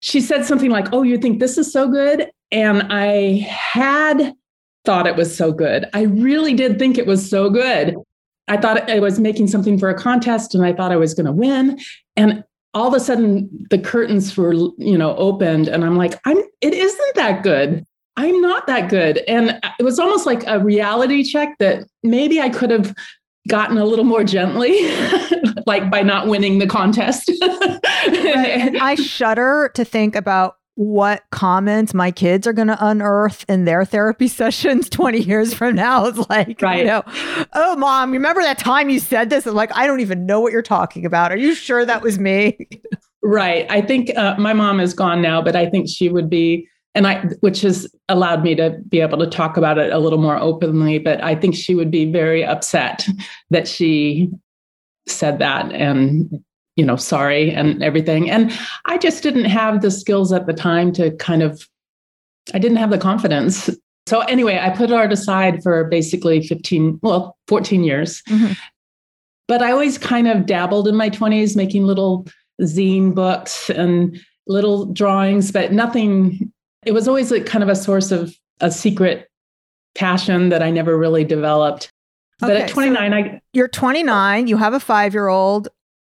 she 0.00 0.20
said 0.20 0.44
something 0.44 0.70
like, 0.70 0.92
Oh, 0.92 1.02
you 1.02 1.18
think 1.18 1.40
this 1.40 1.56
is 1.56 1.72
so 1.72 1.88
good? 1.88 2.30
And 2.50 2.82
I 2.90 3.38
had 3.48 4.34
thought 4.84 5.06
it 5.06 5.16
was 5.16 5.34
so 5.34 5.52
good. 5.52 5.86
I 5.92 6.02
really 6.02 6.54
did 6.54 6.78
think 6.78 6.98
it 6.98 7.06
was 7.06 7.28
so 7.28 7.50
good. 7.50 7.96
I 8.48 8.56
thought 8.56 8.90
I 8.90 8.98
was 8.98 9.20
making 9.20 9.46
something 9.46 9.78
for 9.78 9.88
a 9.88 9.94
contest 9.94 10.54
and 10.54 10.64
I 10.64 10.72
thought 10.72 10.90
I 10.90 10.96
was 10.96 11.14
going 11.14 11.26
to 11.26 11.32
win. 11.32 11.78
And 12.16 12.42
all 12.74 12.88
of 12.88 12.94
a 12.94 13.00
sudden 13.00 13.48
the 13.70 13.78
curtains 13.78 14.36
were 14.36 14.52
you 14.52 14.96
know 14.96 15.16
opened 15.16 15.68
and 15.68 15.84
i'm 15.84 15.96
like 15.96 16.14
i'm 16.24 16.38
it 16.60 16.74
isn't 16.74 17.14
that 17.14 17.42
good 17.42 17.84
i'm 18.16 18.40
not 18.40 18.66
that 18.66 18.88
good 18.88 19.18
and 19.28 19.58
it 19.78 19.82
was 19.82 19.98
almost 19.98 20.26
like 20.26 20.46
a 20.46 20.60
reality 20.60 21.24
check 21.24 21.56
that 21.58 21.84
maybe 22.02 22.40
i 22.40 22.48
could 22.48 22.70
have 22.70 22.94
gotten 23.48 23.78
a 23.78 23.84
little 23.84 24.04
more 24.04 24.22
gently 24.22 24.70
like 25.70 25.90
by 25.90 26.02
not 26.02 26.26
winning 26.26 26.58
the 26.58 26.66
contest 26.66 27.30
i 27.42 28.96
shudder 29.00 29.70
to 29.74 29.84
think 29.84 30.16
about 30.16 30.56
what 30.80 31.24
comments 31.30 31.92
my 31.92 32.10
kids 32.10 32.46
are 32.46 32.54
going 32.54 32.68
to 32.68 32.86
unearth 32.86 33.44
in 33.50 33.66
their 33.66 33.84
therapy 33.84 34.26
sessions 34.40 34.88
20 34.88 35.18
years 35.18 35.52
from 35.52 35.74
now. 35.74 36.06
It's 36.06 36.30
like, 36.30 36.62
right. 36.62 36.78
you 36.78 36.84
know, 36.86 37.02
oh, 37.52 37.76
mom, 37.76 38.12
remember 38.12 38.40
that 38.40 38.56
time 38.56 38.88
you 38.88 38.98
said 38.98 39.28
this? 39.28 39.46
I'm 39.46 39.54
like, 39.54 39.76
I 39.76 39.86
don't 39.86 40.00
even 40.00 40.24
know 40.24 40.40
what 40.40 40.52
you're 40.52 40.62
talking 40.62 41.04
about. 41.04 41.32
Are 41.32 41.36
you 41.36 41.54
sure 41.54 41.84
that 41.84 42.00
was 42.00 42.18
me? 42.18 42.56
Right. 43.22 43.66
I 43.68 43.82
think 43.82 44.16
uh, 44.16 44.36
my 44.38 44.54
mom 44.54 44.80
is 44.80 44.94
gone 44.94 45.20
now, 45.20 45.42
but 45.42 45.54
I 45.54 45.68
think 45.68 45.86
she 45.86 46.08
would 46.08 46.30
be, 46.30 46.66
and 46.94 47.06
I, 47.06 47.26
which 47.40 47.60
has 47.60 47.86
allowed 48.08 48.42
me 48.42 48.54
to 48.54 48.78
be 48.88 49.00
able 49.00 49.18
to 49.18 49.26
talk 49.26 49.58
about 49.58 49.76
it 49.76 49.92
a 49.92 49.98
little 49.98 50.18
more 50.18 50.38
openly, 50.38 50.98
but 50.98 51.22
I 51.22 51.34
think 51.34 51.54
she 51.54 51.74
would 51.74 51.90
be 51.90 52.10
very 52.10 52.42
upset 52.42 53.06
that 53.50 53.68
she 53.68 54.30
said 55.10 55.38
that 55.38 55.72
and 55.72 56.42
you 56.76 56.86
know, 56.86 56.96
sorry 56.96 57.50
and 57.50 57.82
everything. 57.82 58.30
And 58.30 58.58
I 58.86 58.96
just 58.96 59.22
didn't 59.22 59.44
have 59.44 59.82
the 59.82 59.90
skills 59.90 60.32
at 60.32 60.46
the 60.46 60.54
time 60.54 60.92
to 60.92 61.10
kind 61.16 61.42
of, 61.42 61.68
I 62.54 62.58
didn't 62.58 62.78
have 62.78 62.90
the 62.90 62.96
confidence. 62.96 63.68
So 64.06 64.20
anyway, 64.20 64.58
I 64.58 64.70
put 64.70 64.90
art 64.90 65.12
aside 65.12 65.62
for 65.62 65.84
basically 65.84 66.46
15, 66.46 67.00
well, 67.02 67.36
14 67.48 67.84
years. 67.84 68.22
Mm-hmm. 68.30 68.52
But 69.46 69.62
I 69.62 69.72
always 69.72 69.98
kind 69.98 70.26
of 70.26 70.46
dabbled 70.46 70.88
in 70.88 70.96
my 70.96 71.10
20s, 71.10 71.54
making 71.54 71.84
little 71.84 72.26
zine 72.62 73.14
books 73.14 73.68
and 73.68 74.18
little 74.46 74.86
drawings, 74.86 75.52
but 75.52 75.72
nothing. 75.72 76.50
It 76.86 76.92
was 76.92 77.06
always 77.06 77.30
like 77.30 77.44
kind 77.44 77.62
of 77.62 77.68
a 77.68 77.76
source 77.76 78.10
of 78.10 78.34
a 78.60 78.70
secret 78.70 79.28
passion 79.94 80.48
that 80.48 80.62
I 80.62 80.70
never 80.70 80.96
really 80.96 81.24
developed. 81.24 81.92
But 82.40 82.50
okay, 82.52 82.62
at 82.62 82.70
29, 82.70 83.10
so 83.10 83.16
I. 83.16 83.40
You're 83.52 83.68
29, 83.68 84.46
you 84.46 84.56
have 84.56 84.74
a 84.74 84.80
five 84.80 85.14
year 85.14 85.28
old 85.28 85.68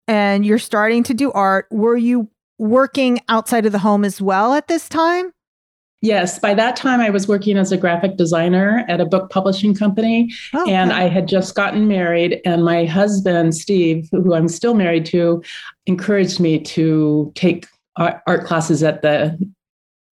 and 0.08 0.46
you're 0.46 0.60
starting 0.60 1.04
to 1.04 1.14
do 1.14 1.32
art. 1.32 1.68
Were 1.72 1.98
you 1.98 2.30
working 2.58 3.20
outside 3.30 3.66
of 3.66 3.72
the 3.72 3.80
home 3.80 4.04
as 4.04 4.22
well 4.22 4.54
at 4.54 4.68
this 4.68 4.90
time? 4.90 5.32
Yes, 6.02 6.40
by 6.40 6.54
that 6.54 6.78
time 6.78 7.02
I 7.02 7.10
was 7.10 7.28
working 7.28 7.58
as 7.58 7.74
a 7.74 7.78
graphic 7.78 8.16
designer 8.16 8.86
at 8.88 9.02
a 9.02 9.06
book 9.06 9.30
publishing 9.30 9.76
company 9.76 10.32
oh, 10.54 10.70
and 10.70 10.94
I 10.94 11.10
had 11.10 11.28
just 11.28 11.56
gotten 11.56 11.90
married 11.90 12.40
and 12.46 12.64
my 12.64 12.86
husband 12.86 13.54
Steve, 13.54 14.08
who 14.12 14.34
I'm 14.34 14.48
still 14.48 14.76
married 14.76 15.06
to, 15.08 15.44
encouraged 15.88 16.40
me 16.40 16.60
to 16.60 17.34
take 17.36 17.68
art 17.98 18.46
classes 18.46 18.82
at 18.82 19.02
the 19.02 19.38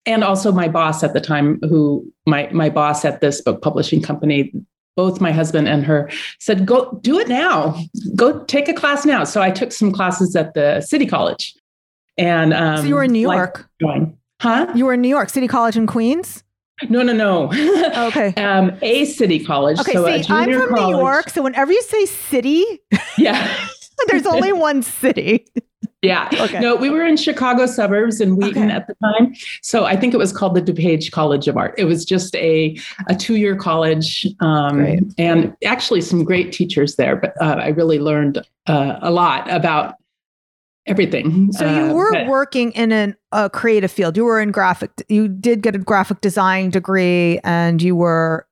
and 0.06 0.24
also 0.24 0.50
my 0.50 0.66
boss 0.66 1.04
at 1.04 1.12
the 1.12 1.20
time 1.20 1.60
who 1.62 2.04
my 2.26 2.48
my 2.52 2.68
boss 2.68 3.04
at 3.04 3.20
this 3.20 3.40
book 3.40 3.62
publishing 3.62 4.02
company 4.02 4.52
both 4.96 5.20
my 5.20 5.30
husband 5.30 5.68
and 5.68 5.84
her 5.84 6.10
said, 6.40 6.66
go 6.66 6.98
do 7.02 7.18
it 7.18 7.28
now. 7.28 7.78
Go 8.16 8.42
take 8.44 8.68
a 8.68 8.74
class 8.74 9.04
now. 9.04 9.24
So 9.24 9.42
I 9.42 9.50
took 9.50 9.70
some 9.70 9.92
classes 9.92 10.34
at 10.34 10.54
the 10.54 10.80
City 10.80 11.06
College. 11.06 11.54
And 12.18 12.54
um, 12.54 12.78
so 12.78 12.84
you 12.84 12.94
were 12.94 13.04
in 13.04 13.12
New 13.12 13.20
York. 13.20 13.68
Going. 13.80 14.16
Huh? 14.40 14.72
You 14.74 14.86
were 14.86 14.94
in 14.94 15.02
New 15.02 15.08
York, 15.08 15.30
City 15.30 15.46
College 15.46 15.76
in 15.76 15.86
Queens? 15.86 16.42
No, 16.88 17.02
no, 17.02 17.12
no. 17.12 17.50
Okay. 18.08 18.34
um, 18.42 18.76
a 18.82 19.04
city 19.06 19.42
college. 19.42 19.78
Okay, 19.80 19.94
so 19.94 20.04
see, 20.04 20.24
I'm 20.28 20.52
from 20.52 20.74
college. 20.74 20.92
New 20.92 20.98
York. 20.98 21.30
So 21.30 21.42
whenever 21.42 21.72
you 21.72 21.82
say 21.82 22.04
city, 22.06 22.64
yeah, 23.16 23.56
there's 24.08 24.26
only 24.26 24.52
one 24.52 24.82
city. 24.82 25.46
Yeah. 26.02 26.28
Okay. 26.32 26.60
No, 26.60 26.76
we 26.76 26.90
were 26.90 27.04
in 27.04 27.16
Chicago 27.16 27.66
suburbs 27.66 28.20
in 28.20 28.36
Wheaton 28.36 28.64
okay. 28.64 28.72
at 28.72 28.86
the 28.86 28.94
time. 29.02 29.34
So 29.62 29.84
I 29.84 29.96
think 29.96 30.14
it 30.14 30.18
was 30.18 30.32
called 30.32 30.54
the 30.54 30.62
DuPage 30.62 31.10
College 31.10 31.48
of 31.48 31.56
Art. 31.56 31.74
It 31.78 31.84
was 31.84 32.04
just 32.04 32.34
a, 32.36 32.78
a 33.08 33.14
two 33.14 33.36
year 33.36 33.56
college 33.56 34.26
um, 34.40 35.10
and 35.18 35.56
actually 35.64 36.02
some 36.02 36.22
great 36.22 36.52
teachers 36.52 36.96
there. 36.96 37.16
But 37.16 37.34
uh, 37.40 37.56
I 37.58 37.68
really 37.68 37.98
learned 37.98 38.38
uh, 38.66 38.98
a 39.00 39.10
lot 39.10 39.50
about 39.50 39.94
everything. 40.86 41.52
So 41.52 41.64
you 41.64 41.90
uh, 41.90 41.94
were 41.94 42.12
but, 42.12 42.26
working 42.26 42.72
in 42.72 42.92
an, 42.92 43.16
a 43.32 43.50
creative 43.50 43.90
field. 43.90 44.16
You 44.16 44.24
were 44.24 44.40
in 44.40 44.52
graphic, 44.52 44.90
you 45.08 45.28
did 45.28 45.62
get 45.62 45.74
a 45.74 45.78
graphic 45.78 46.20
design 46.20 46.70
degree 46.70 47.40
and 47.42 47.82
you 47.82 47.96
were, 47.96 48.46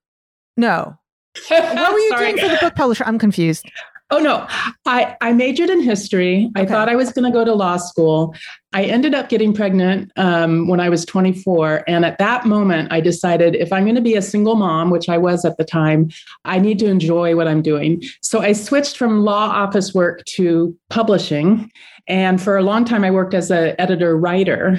no. 0.56 0.96
what 1.48 1.92
were 1.92 1.98
you 1.98 2.16
doing 2.16 2.38
for 2.38 2.48
the 2.48 2.58
book 2.60 2.74
publisher? 2.74 3.04
I'm 3.06 3.18
confused. 3.18 3.70
Oh 4.10 4.18
no, 4.18 4.46
I 4.86 5.16
I 5.20 5.32
majored 5.32 5.70
in 5.70 5.80
history. 5.80 6.50
Okay. 6.56 6.62
I 6.62 6.66
thought 6.66 6.88
I 6.88 6.94
was 6.94 7.12
going 7.12 7.24
to 7.24 7.36
go 7.36 7.44
to 7.44 7.54
law 7.54 7.78
school. 7.78 8.34
I 8.72 8.84
ended 8.84 9.14
up 9.14 9.28
getting 9.28 9.54
pregnant 9.54 10.12
um, 10.16 10.68
when 10.68 10.78
I 10.78 10.88
was 10.88 11.04
24, 11.04 11.84
and 11.88 12.04
at 12.04 12.18
that 12.18 12.44
moment, 12.44 12.92
I 12.92 13.00
decided 13.00 13.54
if 13.54 13.72
I'm 13.72 13.84
going 13.84 13.94
to 13.94 14.02
be 14.02 14.14
a 14.14 14.22
single 14.22 14.56
mom, 14.56 14.90
which 14.90 15.08
I 15.08 15.16
was 15.16 15.44
at 15.44 15.56
the 15.56 15.64
time, 15.64 16.10
I 16.44 16.58
need 16.58 16.78
to 16.80 16.86
enjoy 16.86 17.34
what 17.34 17.48
I'm 17.48 17.62
doing. 17.62 18.02
So 18.20 18.40
I 18.40 18.52
switched 18.52 18.96
from 18.96 19.24
law 19.24 19.46
office 19.46 19.94
work 19.94 20.24
to 20.36 20.76
publishing, 20.90 21.70
and 22.06 22.40
for 22.40 22.56
a 22.58 22.62
long 22.62 22.84
time, 22.84 23.04
I 23.04 23.10
worked 23.10 23.32
as 23.32 23.50
an 23.50 23.74
editor 23.78 24.18
writer 24.18 24.78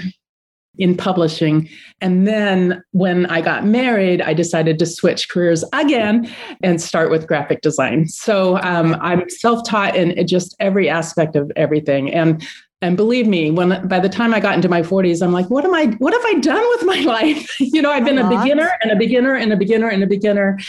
in 0.77 0.95
publishing. 0.95 1.69
And 2.01 2.27
then 2.27 2.83
when 2.91 3.25
I 3.27 3.41
got 3.41 3.65
married, 3.65 4.21
I 4.21 4.33
decided 4.33 4.79
to 4.79 4.85
switch 4.85 5.29
careers 5.29 5.63
again 5.73 6.29
and 6.63 6.81
start 6.81 7.09
with 7.09 7.27
graphic 7.27 7.61
design. 7.61 8.07
So 8.07 8.57
um, 8.61 8.95
I'm 9.01 9.29
self-taught 9.29 9.95
in 9.95 10.25
just 10.27 10.55
every 10.59 10.89
aspect 10.89 11.35
of 11.35 11.51
everything. 11.55 12.13
And 12.13 12.45
and 12.81 12.97
believe 12.97 13.25
me, 13.25 13.51
when 13.51 13.87
by 13.87 13.99
the 13.99 14.09
time 14.09 14.33
I 14.33 14.39
got 14.39 14.53
into 14.53 14.69
my 14.69 14.81
40s, 14.81 15.23
I'm 15.23 15.31
like, 15.31 15.49
what 15.49 15.65
am 15.65 15.73
I, 15.73 15.87
what 15.97 16.13
have 16.13 16.25
I 16.25 16.39
done 16.39 16.63
with 16.75 16.85
my 16.85 16.99
life? 17.13 17.59
you 17.59 17.81
know, 17.81 17.89
I've 17.89 18.05
been 18.05 18.19
a, 18.19 18.27
a 18.27 18.37
beginner 18.37 18.77
and 18.81 18.91
a 18.91 18.95
beginner 18.95 19.33
and 19.33 19.51
a 19.51 19.57
beginner 19.57 19.87
and 19.87 20.03
a 20.03 20.07
beginner. 20.07 20.59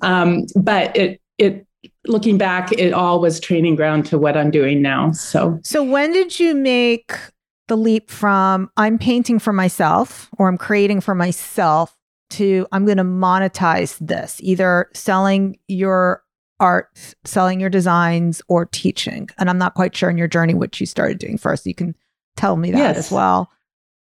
Um, 0.00 0.46
but 0.54 0.96
it 0.96 1.20
it 1.38 1.66
looking 2.06 2.38
back, 2.38 2.72
it 2.72 2.92
all 2.92 3.20
was 3.20 3.40
training 3.40 3.76
ground 3.76 4.06
to 4.06 4.18
what 4.18 4.36
I'm 4.36 4.50
doing 4.50 4.80
now. 4.80 5.12
So 5.12 5.58
So 5.62 5.82
when 5.82 6.12
did 6.12 6.38
you 6.38 6.54
make 6.54 7.12
the 7.68 7.76
leap 7.76 8.10
from 8.10 8.70
I'm 8.76 8.98
painting 8.98 9.38
for 9.38 9.52
myself 9.52 10.28
or 10.38 10.48
I'm 10.48 10.58
creating 10.58 11.00
for 11.00 11.14
myself 11.14 11.96
to 12.30 12.66
I'm 12.72 12.84
going 12.84 12.98
to 12.98 13.04
monetize 13.04 13.98
this, 13.98 14.40
either 14.42 14.90
selling 14.94 15.58
your 15.68 16.22
art, 16.58 17.14
selling 17.24 17.60
your 17.60 17.70
designs, 17.70 18.40
or 18.48 18.66
teaching. 18.66 19.28
And 19.38 19.50
I'm 19.50 19.58
not 19.58 19.74
quite 19.74 19.94
sure 19.94 20.10
in 20.10 20.18
your 20.18 20.28
journey 20.28 20.54
what 20.54 20.80
you 20.80 20.86
started 20.86 21.18
doing 21.18 21.38
first. 21.38 21.66
You 21.66 21.74
can 21.74 21.94
tell 22.36 22.56
me 22.56 22.70
that 22.70 22.78
yes. 22.78 22.96
as 22.96 23.12
well. 23.12 23.50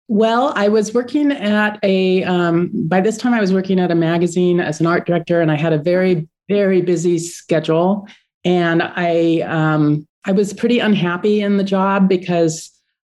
Well, 0.08 0.52
I 0.56 0.68
was 0.68 0.92
working 0.92 1.32
at 1.32 1.78
a, 1.82 2.24
um, 2.24 2.70
by 2.86 3.00
this 3.00 3.16
time, 3.16 3.32
I 3.32 3.40
was 3.40 3.52
working 3.52 3.80
at 3.80 3.90
a 3.90 3.94
magazine 3.94 4.60
as 4.60 4.80
an 4.80 4.86
art 4.86 5.06
director, 5.06 5.40
and 5.40 5.50
I 5.50 5.56
had 5.56 5.72
a 5.72 5.78
very, 5.78 6.28
very 6.48 6.82
busy 6.82 7.18
schedule. 7.18 8.06
And 8.44 8.82
I, 8.82 9.40
um, 9.46 10.06
I 10.24 10.32
was 10.32 10.52
pretty 10.52 10.80
unhappy 10.80 11.40
in 11.40 11.56
the 11.56 11.64
job 11.64 12.08
because 12.08 12.71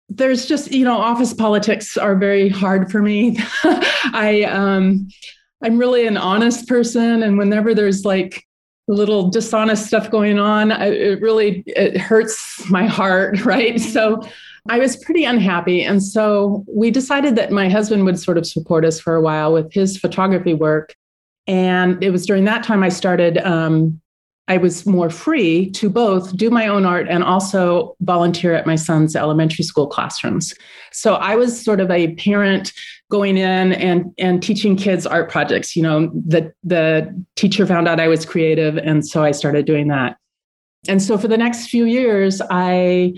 there's 0.09 0.47
just 0.47 0.73
you 0.73 0.85
know 0.85 0.97
office 0.97 1.35
politics 1.35 1.97
are 1.97 2.17
very 2.17 2.49
hard 2.49 2.91
for 2.91 3.03
me. 3.03 3.39
I 3.65 4.47
um 4.51 5.09
i'm 5.63 5.79
really 5.79 6.07
an 6.07 6.17
honest 6.17 6.69
person 6.69 7.23
and 7.23 7.39
whenever 7.39 7.75
there's 7.75 8.05
like 8.05 8.45
a 8.89 8.93
little 8.93 9.31
dishonest 9.31 9.87
stuff 9.87 10.11
going 10.11 10.39
on 10.39 10.71
I, 10.71 10.87
it 10.87 11.21
really 11.21 11.65
it 11.67 11.97
hurts 11.97 12.69
my 12.71 12.87
heart 12.87 13.45
right? 13.45 13.81
So 13.81 14.23
i 14.69 14.79
was 14.79 14.97
pretty 14.97 15.25
unhappy 15.25 15.83
and 15.83 16.03
so 16.03 16.65
we 16.69 16.91
decided 16.91 17.37
that 17.37 17.53
my 17.53 17.69
husband 17.69 18.05
would 18.05 18.19
sort 18.19 18.37
of 18.37 18.47
support 18.47 18.85
us 18.85 19.01
for 19.01 19.15
a 19.15 19.21
while 19.21 19.53
with 19.53 19.73
his 19.73 19.97
photography 19.97 20.55
work 20.55 20.95
and 21.47 22.03
it 22.03 22.11
was 22.11 22.27
during 22.27 22.45
that 22.47 22.65
time 22.65 22.83
i 22.83 22.89
started 22.89 23.39
um, 23.39 24.01
I 24.49 24.59
was 24.59 24.87
more 24.87 25.11
free 25.11 25.71
to 25.73 25.91
both 25.91 26.37
do 26.37 26.51
my 26.51 26.69
own 26.69 26.85
art 26.85 27.09
and 27.09 27.25
also 27.25 27.97
volunteer 28.01 28.55
at 28.55 28.67
my 28.67 28.77
son's 28.77 29.17
elementary 29.17 29.65
school 29.65 29.89
classrooms. 29.89 30.55
So 30.93 31.15
I 31.15 31.35
was 31.35 31.63
sort 31.63 31.81
of 31.81 31.91
a 31.91 32.15
parent 32.15 32.73
going 33.11 33.37
in 33.37 33.73
and 33.73 34.13
and 34.19 34.43
teaching 34.43 34.77
kids 34.77 35.07
art 35.07 35.31
projects. 35.31 35.75
You 35.75 35.83
know, 35.83 36.11
the 36.15 36.53
the 36.63 37.25
teacher 37.35 37.67
found 37.67 37.89
out 37.89 38.01
I 38.01 38.09
was 38.09 38.25
creative, 38.25 38.77
and 38.77 39.07
so 39.07 39.25
I 39.25 39.33
started 39.33 39.67
doing 39.67 39.89
that. 39.89 40.17
And 40.89 41.03
so 41.03 41.19
for 41.19 41.29
the 41.29 41.39
next 41.39 41.67
few 41.67 41.85
years, 41.85 42.41
I 42.51 43.15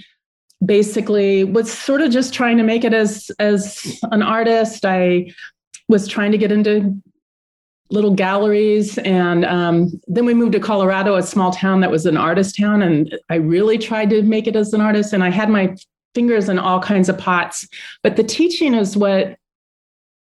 basically 0.65 1.45
was 1.45 1.71
sort 1.71 2.01
of 2.01 2.11
just 2.11 2.33
trying 2.35 2.57
to 2.57 2.63
make 2.63 2.85
it 2.85 2.95
as 2.95 3.31
as 3.39 4.01
an 4.11 4.23
artist. 4.23 4.85
I 4.85 5.33
was 5.89 6.09
trying 6.09 6.33
to 6.33 6.39
get 6.39 6.53
into 6.53 7.01
little 7.91 8.13
galleries. 8.15 8.99
And 8.99 9.45
um, 9.45 10.01
then 10.07 10.25
we 10.25 10.35
moved 10.35 10.53
to 10.53 10.61
Colorado, 10.61 11.17
a 11.17 11.23
small 11.23 11.53
town 11.53 11.81
that 11.81 11.91
was 11.91 12.07
an 12.07 12.17
artist 12.17 12.57
town. 12.57 12.83
And 12.83 13.19
I 13.31 13.37
really 13.37 13.79
tried 13.79 14.11
to 14.11 14.23
make 14.23 14.47
it 14.47 14.57
as 14.57 14.73
an 14.73 14.81
artist. 14.81 15.13
And 15.13 15.25
I 15.25 15.31
had 15.31 15.49
my 15.49 15.75
fingers 16.15 16.49
in 16.49 16.59
all 16.59 16.81
kinds 16.81 17.09
of 17.09 17.19
pots. 17.19 17.67
But 18.03 18.17
the 18.17 18.25
teaching 18.25 18.75
is 18.75 18.97
what 18.97 19.37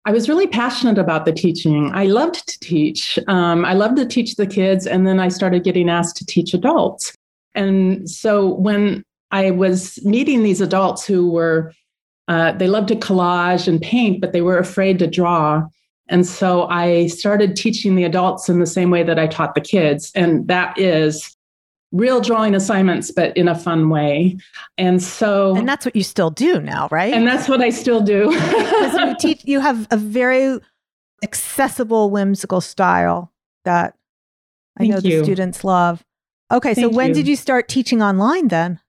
I 0.05 0.13
was 0.13 0.29
really 0.29 0.47
passionate 0.47 0.99
about 0.99 1.25
the 1.25 1.33
teaching. 1.33 1.91
I 1.93 2.05
loved 2.05 2.47
to 2.47 2.61
teach. 2.61 3.19
Um, 3.27 3.65
I 3.65 3.73
loved 3.73 3.97
to 3.97 4.07
teach 4.07 4.37
the 4.37 4.47
kids. 4.47 4.87
And 4.87 5.07
then 5.07 5.19
I 5.19 5.29
started 5.29 5.65
getting 5.65 5.89
asked 5.89 6.17
to 6.17 6.27
teach 6.27 6.55
adults. 6.55 7.15
And 7.55 8.09
so 8.09 8.55
when 8.55 9.03
I 9.31 9.51
was 9.51 9.99
meeting 10.05 10.43
these 10.43 10.61
adults 10.61 11.07
who 11.07 11.31
were 11.31 11.73
uh, 12.29 12.53
they 12.53 12.69
loved 12.69 12.89
to 12.89 12.97
collage 12.97 13.69
and 13.69 13.81
paint, 13.81 14.21
but 14.21 14.33
they 14.33 14.43
were 14.43 14.59
afraid 14.59 14.99
to 14.99 15.07
draw. 15.07 15.63
And 16.09 16.27
so 16.27 16.67
I 16.69 17.09
started 17.09 17.57
teaching 17.57 17.97
the 17.97 18.05
adults 18.05 18.49
in 18.49 18.61
the 18.61 18.67
same 18.67 18.91
way 18.91 19.03
that 19.03 19.19
I 19.19 19.27
taught 19.27 19.55
the 19.55 19.61
kids, 19.61 20.13
and 20.15 20.47
that 20.49 20.79
is 20.79 21.37
real 21.93 22.21
drawing 22.21 22.55
assignments, 22.55 23.11
but 23.11 23.37
in 23.37 23.49
a 23.49 23.55
fun 23.55 23.89
way. 23.89 24.37
And 24.79 25.03
so, 25.03 25.57
and 25.57 25.69
that's 25.69 25.85
what 25.85 25.97
you 25.97 26.03
still 26.03 26.31
do 26.31 26.61
now, 26.61 26.89
right? 26.91 27.13
And 27.13 27.27
that's 27.27 27.49
what 27.49 27.61
I 27.61 27.71
still 27.71 28.01
do. 28.01 28.33
you 28.33 29.17
teach, 29.19 29.45
you 29.45 29.61
have 29.61 29.87
a 29.91 29.97
very 29.97 30.59
accessible, 31.23 32.11
whimsical 32.11 32.61
style 32.61 33.33
that 33.65 33.95
I 34.77 34.81
Thank 34.81 34.91
know 34.91 34.99
you. 34.99 35.19
the 35.19 35.25
students 35.25 35.65
love. 35.65 36.05
Okay, 36.53 36.75
Thank 36.75 36.93
so 36.93 36.97
when 36.97 37.09
you. 37.09 37.15
did 37.15 37.29
you 37.29 37.37
start 37.37 37.69
teaching 37.69 38.03
online 38.03 38.49
then? 38.49 38.81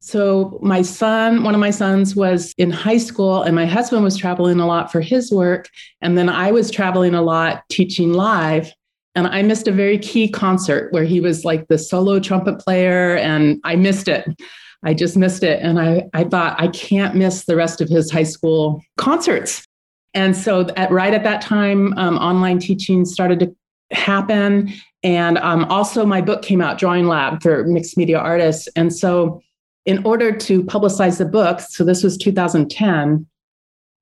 So, 0.00 0.60
my 0.62 0.82
son, 0.82 1.42
one 1.42 1.54
of 1.54 1.60
my 1.60 1.70
sons 1.70 2.14
was 2.14 2.54
in 2.56 2.70
high 2.70 2.98
school, 2.98 3.42
and 3.42 3.54
my 3.54 3.66
husband 3.66 4.04
was 4.04 4.16
traveling 4.16 4.60
a 4.60 4.66
lot 4.66 4.92
for 4.92 5.00
his 5.00 5.32
work. 5.32 5.68
And 6.00 6.16
then 6.16 6.28
I 6.28 6.52
was 6.52 6.70
traveling 6.70 7.14
a 7.14 7.22
lot 7.22 7.64
teaching 7.68 8.12
live. 8.12 8.72
And 9.16 9.26
I 9.26 9.42
missed 9.42 9.66
a 9.66 9.72
very 9.72 9.98
key 9.98 10.28
concert 10.28 10.92
where 10.92 11.02
he 11.02 11.20
was 11.20 11.44
like 11.44 11.66
the 11.66 11.78
solo 11.78 12.20
trumpet 12.20 12.60
player, 12.60 13.16
and 13.16 13.60
I 13.64 13.74
missed 13.74 14.06
it. 14.06 14.28
I 14.84 14.94
just 14.94 15.16
missed 15.16 15.42
it. 15.42 15.60
And 15.60 15.80
I, 15.80 16.04
I 16.14 16.22
thought, 16.22 16.60
I 16.60 16.68
can't 16.68 17.16
miss 17.16 17.44
the 17.44 17.56
rest 17.56 17.80
of 17.80 17.88
his 17.88 18.12
high 18.12 18.22
school 18.22 18.80
concerts. 18.96 19.66
And 20.14 20.36
so, 20.36 20.68
at, 20.76 20.92
right 20.92 21.12
at 21.12 21.24
that 21.24 21.42
time, 21.42 21.92
um, 21.98 22.16
online 22.18 22.60
teaching 22.60 23.04
started 23.04 23.40
to 23.40 23.56
happen. 23.90 24.72
And 25.02 25.38
um, 25.38 25.64
also, 25.64 26.06
my 26.06 26.20
book 26.20 26.42
came 26.42 26.60
out, 26.60 26.78
Drawing 26.78 27.08
Lab 27.08 27.42
for 27.42 27.64
Mixed 27.64 27.96
Media 27.96 28.18
Artists. 28.18 28.68
And 28.76 28.94
so, 28.94 29.42
in 29.88 30.04
order 30.04 30.30
to 30.30 30.62
publicize 30.64 31.16
the 31.16 31.24
book, 31.24 31.60
so 31.60 31.82
this 31.82 32.02
was 32.02 32.18
2010, 32.18 33.26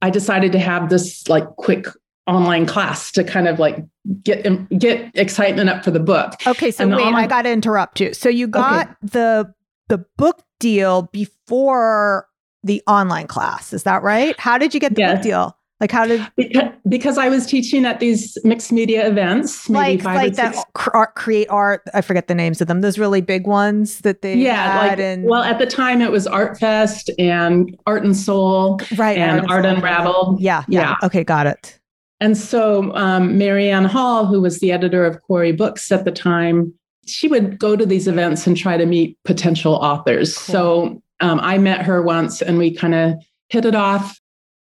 I 0.03 0.11
decided 0.11 0.51
to 0.51 0.59
have 0.59 0.91
this 0.91 1.29
like 1.29 1.47
quick 1.59 1.87
online 2.27 2.67
class 2.67 3.13
to 3.13 3.23
kind 3.23 3.47
of 3.47 3.61
like 3.61 3.85
get 4.25 4.69
get 4.77 5.13
excitement 5.15 5.71
up 5.71 5.85
for 5.85 5.93
the 5.93 6.01
book. 6.01 6.33
Okay, 6.45 6.73
so 6.73 6.89
wait, 6.89 6.97
online- 6.97 7.25
I 7.25 7.29
got 7.29 7.43
to 7.43 7.53
interrupt 7.53 8.01
you. 8.01 8.13
So 8.15 8.29
you 8.29 8.49
got 8.49 8.89
okay. 8.89 8.95
the 9.03 9.55
the 9.89 10.05
book 10.17 10.43
deal 10.59 11.03
before 11.13 12.27
the 12.65 12.83
online 12.89 13.29
class, 13.29 13.73
is 13.73 13.85
that 13.85 14.03
right? 14.03 14.39
How 14.41 14.59
did 14.59 14.75
you 14.75 14.81
get 14.81 14.97
the 14.97 15.03
yes. 15.03 15.19
book 15.19 15.23
deal? 15.23 15.57
Like 15.79 15.91
how 15.91 16.07
did 16.07 16.27
because, 16.37 16.73
because 16.89 17.19
I 17.19 17.29
was 17.29 17.47
teaching 17.47 17.85
at 17.85 18.01
these 18.01 18.39
mixed 18.45 18.73
media 18.73 19.07
events, 19.07 19.69
like 19.69 20.03
like 20.05 20.35
that 20.37 20.57
art, 20.95 21.15
create 21.17 21.49
art. 21.51 21.83
I 21.93 22.01
forget 22.01 22.29
the 22.29 22.35
names 22.35 22.63
of 22.63 22.67
them. 22.67 22.81
Those 22.81 22.99
really 22.99 23.21
big 23.21 23.47
ones 23.47 24.01
that 24.01 24.23
they 24.23 24.37
yeah. 24.37 24.79
like, 24.79 24.99
and 24.99 25.25
well, 25.25 25.43
at 25.43 25.59
the 25.59 25.67
time 25.67 26.01
it 26.01 26.11
was 26.11 26.27
Art 26.27 26.59
Fest 26.59 27.11
and 27.19 27.77
Art 27.87 28.05
and 28.05 28.17
Soul, 28.17 28.81
right? 28.97 29.19
And 29.19 29.41
Art, 29.43 29.51
Art 29.51 29.67
Unraveled. 29.67 30.41
Yeah, 30.41 30.65
yeah, 30.67 30.81
yeah. 30.81 31.07
Okay, 31.07 31.23
got 31.23 31.47
it. 31.47 31.79
And 32.21 32.39
so 32.39 32.95
um, 32.95 33.37
Mary 33.37 33.69
Ann 33.69 33.85
Hall, 33.85 34.25
who 34.25 34.41
was 34.41 34.61
the 34.61 34.73
editor 34.73 35.05
of 35.05 35.21
Quarry 35.21 35.53
Books 35.53 35.93
at 35.93 36.07
the 36.07 36.11
time, 36.11 36.73
she 37.07 37.29
would 37.29 37.59
go 37.59 37.77
to 37.77 37.85
these 37.85 38.09
events 38.09 38.47
and 38.47 38.57
try 38.57 38.79
to 38.79 38.87
meet 38.87 39.19
potential 39.25 39.75
authors. 39.75 40.39
Cool. 40.39 40.55
So 40.55 41.03
um, 41.21 41.39
I 41.43 41.59
met 41.59 41.83
her 41.83 42.01
once, 42.01 42.41
and 42.41 42.57
we 42.57 42.75
kind 42.75 42.95
of 42.95 43.17
hit 43.51 43.67
it 43.67 43.75
off 43.75 44.19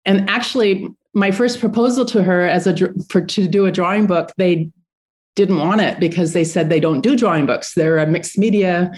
and 0.08 0.28
actually 0.28 0.88
my 1.18 1.30
first 1.30 1.60
proposal 1.60 2.04
to 2.06 2.22
her 2.22 2.46
as 2.46 2.66
a 2.66 2.74
for 3.08 3.20
to 3.20 3.48
do 3.48 3.66
a 3.66 3.72
drawing 3.72 4.06
book, 4.06 4.32
they 4.36 4.70
didn't 5.34 5.58
want 5.58 5.80
it 5.80 6.00
because 6.00 6.32
they 6.32 6.44
said 6.44 6.68
they 6.68 6.80
don't 6.80 7.00
do 7.00 7.16
drawing 7.16 7.46
books. 7.46 7.74
They're 7.74 7.98
a 7.98 8.06
mixed 8.06 8.38
media, 8.38 8.92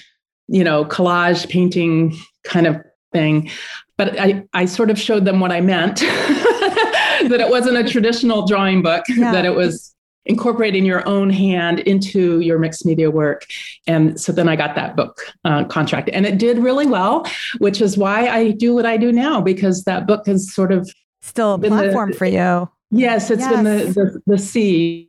you 0.49 0.65
know, 0.65 0.85
collage 0.85 1.49
painting 1.49 2.17
kind 2.45 2.67
of 2.67 2.83
thing. 3.12 3.50
But 3.97 4.19
I, 4.19 4.45
I 4.53 4.65
sort 4.65 4.91
of 4.91 4.99
showed 4.99 5.25
them 5.25 5.41
what 5.41 5.53
I 5.53 5.61
meant 5.61 5.97
that 6.00 7.39
it 7.41 7.50
wasn't 7.50 7.77
a 7.77 7.85
traditional 7.85 8.47
drawing 8.47 8.83
book, 8.83 9.05
yeah. 9.09 9.33
that 9.33 9.45
it 9.45 9.55
was 9.55 9.95
incorporating 10.27 10.85
your 10.85 11.07
own 11.09 11.31
hand 11.31 11.81
into 11.81 12.41
your 12.41 12.59
mixed 12.59 12.87
media 12.87 13.11
work. 13.11 13.47
And 13.87 14.21
so 14.21 14.33
then 14.33 14.49
I 14.49 14.56
got 14.56 14.75
that 14.76 14.97
book 14.97 15.21
uh, 15.45 15.65
contract 15.65 16.11
and 16.13 16.26
it 16.26 16.39
did 16.39 16.59
really 16.59 16.87
well, 16.87 17.26
which 17.59 17.80
is 17.80 17.99
why 17.99 18.28
I 18.28 18.52
do 18.52 18.75
what 18.75 18.87
I 18.87 18.97
do 18.97 19.13
now 19.13 19.41
because 19.41 19.85
that 19.85 20.06
book 20.06 20.26
has 20.26 20.52
sort 20.52 20.73
of 20.73 20.91
still 21.30 21.54
a 21.54 21.58
platform 21.58 22.10
the, 22.10 22.16
for 22.16 22.26
you. 22.26 22.69
Yes, 22.90 23.30
it's 23.30 23.40
yes. 23.40 23.52
been 23.52 23.64
the, 23.64 23.84
the, 23.93 24.23
the 24.26 24.38
seed. 24.38 25.08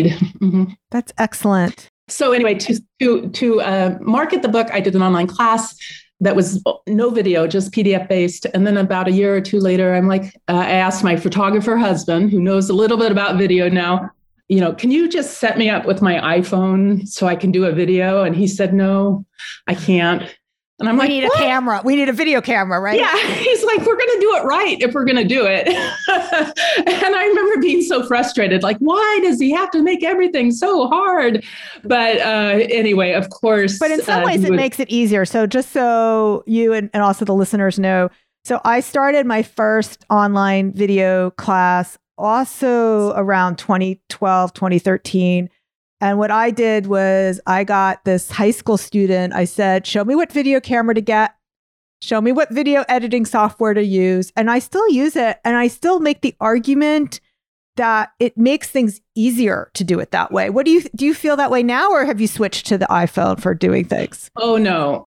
mm-hmm. 0.00 0.64
That's 0.90 1.12
excellent. 1.18 1.88
So 2.08 2.32
anyway, 2.32 2.54
to 2.54 2.80
to 3.00 3.28
to 3.28 3.60
uh, 3.60 3.98
market 4.00 4.42
the 4.42 4.48
book, 4.48 4.68
I 4.72 4.80
did 4.80 4.94
an 4.94 5.02
online 5.02 5.26
class 5.26 5.74
that 6.20 6.36
was 6.36 6.62
no 6.86 7.10
video, 7.10 7.46
just 7.46 7.72
PDF 7.72 8.08
based. 8.08 8.46
And 8.54 8.66
then 8.66 8.76
about 8.76 9.08
a 9.08 9.12
year 9.12 9.36
or 9.36 9.40
two 9.40 9.60
later, 9.60 9.94
I'm 9.94 10.08
like, 10.08 10.34
uh, 10.48 10.64
I 10.66 10.70
asked 10.70 11.04
my 11.04 11.16
photographer 11.16 11.76
husband, 11.76 12.30
who 12.30 12.40
knows 12.40 12.70
a 12.70 12.74
little 12.74 12.96
bit 12.96 13.12
about 13.12 13.36
video 13.36 13.68
now, 13.68 14.10
you 14.48 14.60
know, 14.60 14.72
can 14.72 14.90
you 14.90 15.08
just 15.08 15.38
set 15.38 15.56
me 15.58 15.70
up 15.70 15.86
with 15.86 16.02
my 16.02 16.38
iPhone 16.38 17.06
so 17.08 17.26
I 17.26 17.36
can 17.36 17.50
do 17.50 17.64
a 17.64 17.72
video? 17.72 18.22
And 18.22 18.36
he 18.36 18.46
said, 18.46 18.74
no, 18.74 19.24
I 19.66 19.74
can't. 19.74 20.34
And 20.80 20.88
I'm 20.88 20.96
we 20.96 21.00
like, 21.00 21.08
need 21.08 21.24
what? 21.24 21.38
a 21.38 21.42
camera. 21.42 21.82
We 21.84 21.94
need 21.94 22.08
a 22.08 22.12
video 22.12 22.40
camera, 22.40 22.80
right? 22.80 22.98
Yeah. 22.98 23.16
He's 23.34 23.62
like, 23.62 23.78
we're 23.78 23.96
going 23.96 24.08
to 24.08 24.18
do 24.20 24.36
it 24.36 24.44
right 24.44 24.80
if 24.80 24.92
we're 24.92 25.04
going 25.04 25.16
to 25.16 25.24
do 25.24 25.46
it. 25.46 25.68
and 25.68 27.14
I 27.14 27.26
remember 27.26 27.60
being 27.60 27.80
so 27.82 28.04
frustrated. 28.04 28.64
Like, 28.64 28.78
why 28.78 29.20
does 29.22 29.38
he 29.38 29.52
have 29.52 29.70
to 29.70 29.82
make 29.82 30.02
everything 30.02 30.50
so 30.50 30.88
hard? 30.88 31.44
But 31.84 32.18
uh, 32.18 32.66
anyway, 32.70 33.12
of 33.12 33.30
course. 33.30 33.78
But 33.78 33.92
in 33.92 34.02
some 34.02 34.24
uh, 34.24 34.26
ways, 34.26 34.42
it 34.42 34.50
would... 34.50 34.56
makes 34.56 34.80
it 34.80 34.90
easier. 34.90 35.24
So 35.24 35.46
just 35.46 35.70
so 35.70 36.42
you 36.46 36.72
and, 36.72 36.90
and 36.92 37.04
also 37.04 37.24
the 37.24 37.34
listeners 37.34 37.78
know, 37.78 38.10
so 38.44 38.60
I 38.64 38.80
started 38.80 39.26
my 39.26 39.42
first 39.42 40.04
online 40.10 40.72
video 40.72 41.30
class 41.30 41.98
also 42.18 43.12
around 43.12 43.58
2012, 43.58 44.52
2013 44.52 45.48
and 46.04 46.18
what 46.18 46.30
I 46.30 46.50
did 46.50 46.86
was 46.86 47.40
I 47.46 47.64
got 47.64 48.04
this 48.04 48.30
high 48.30 48.50
school 48.50 48.76
student. 48.76 49.32
I 49.32 49.46
said, 49.46 49.86
Show 49.86 50.04
me 50.04 50.14
what 50.14 50.30
video 50.30 50.60
camera 50.60 50.94
to 50.94 51.00
get, 51.00 51.34
show 52.02 52.20
me 52.20 52.30
what 52.30 52.52
video 52.52 52.84
editing 52.90 53.24
software 53.24 53.72
to 53.72 53.82
use. 53.82 54.30
And 54.36 54.50
I 54.50 54.58
still 54.58 54.86
use 54.90 55.16
it. 55.16 55.40
And 55.46 55.56
I 55.56 55.68
still 55.68 56.00
make 56.00 56.20
the 56.20 56.34
argument 56.40 57.20
that 57.76 58.12
it 58.20 58.36
makes 58.36 58.68
things 58.68 59.00
easier 59.14 59.70
to 59.72 59.82
do 59.82 59.98
it 59.98 60.10
that 60.10 60.30
way. 60.30 60.50
What 60.50 60.66
do 60.66 60.72
you 60.72 60.82
do 60.94 61.06
you 61.06 61.14
feel 61.14 61.36
that 61.36 61.50
way 61.50 61.62
now 61.62 61.90
or 61.90 62.04
have 62.04 62.20
you 62.20 62.28
switched 62.28 62.66
to 62.66 62.76
the 62.76 62.86
iPhone 62.86 63.40
for 63.40 63.54
doing 63.54 63.86
things? 63.86 64.30
Oh 64.36 64.58
no. 64.58 65.06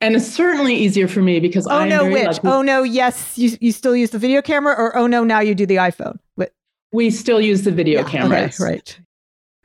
And 0.00 0.16
it's 0.16 0.26
certainly 0.26 0.76
easier 0.76 1.08
for 1.08 1.20
me 1.20 1.40
because 1.40 1.66
Oh 1.66 1.84
no, 1.84 2.10
which? 2.10 2.24
Lucky. 2.24 2.48
Oh 2.48 2.62
no, 2.62 2.84
yes, 2.84 3.36
you 3.36 3.56
you 3.60 3.70
still 3.70 3.94
use 3.94 4.10
the 4.10 4.18
video 4.18 4.40
camera 4.40 4.74
or 4.74 4.96
oh 4.96 5.06
no, 5.06 5.24
now 5.24 5.40
you 5.40 5.54
do 5.54 5.66
the 5.66 5.76
iPhone. 5.76 6.18
But 6.38 6.52
we 6.90 7.10
still 7.10 7.40
use 7.40 7.64
the 7.64 7.70
video 7.70 8.00
yeah, 8.00 8.08
cameras. 8.08 8.58
Okay, 8.58 8.72
right. 8.72 9.00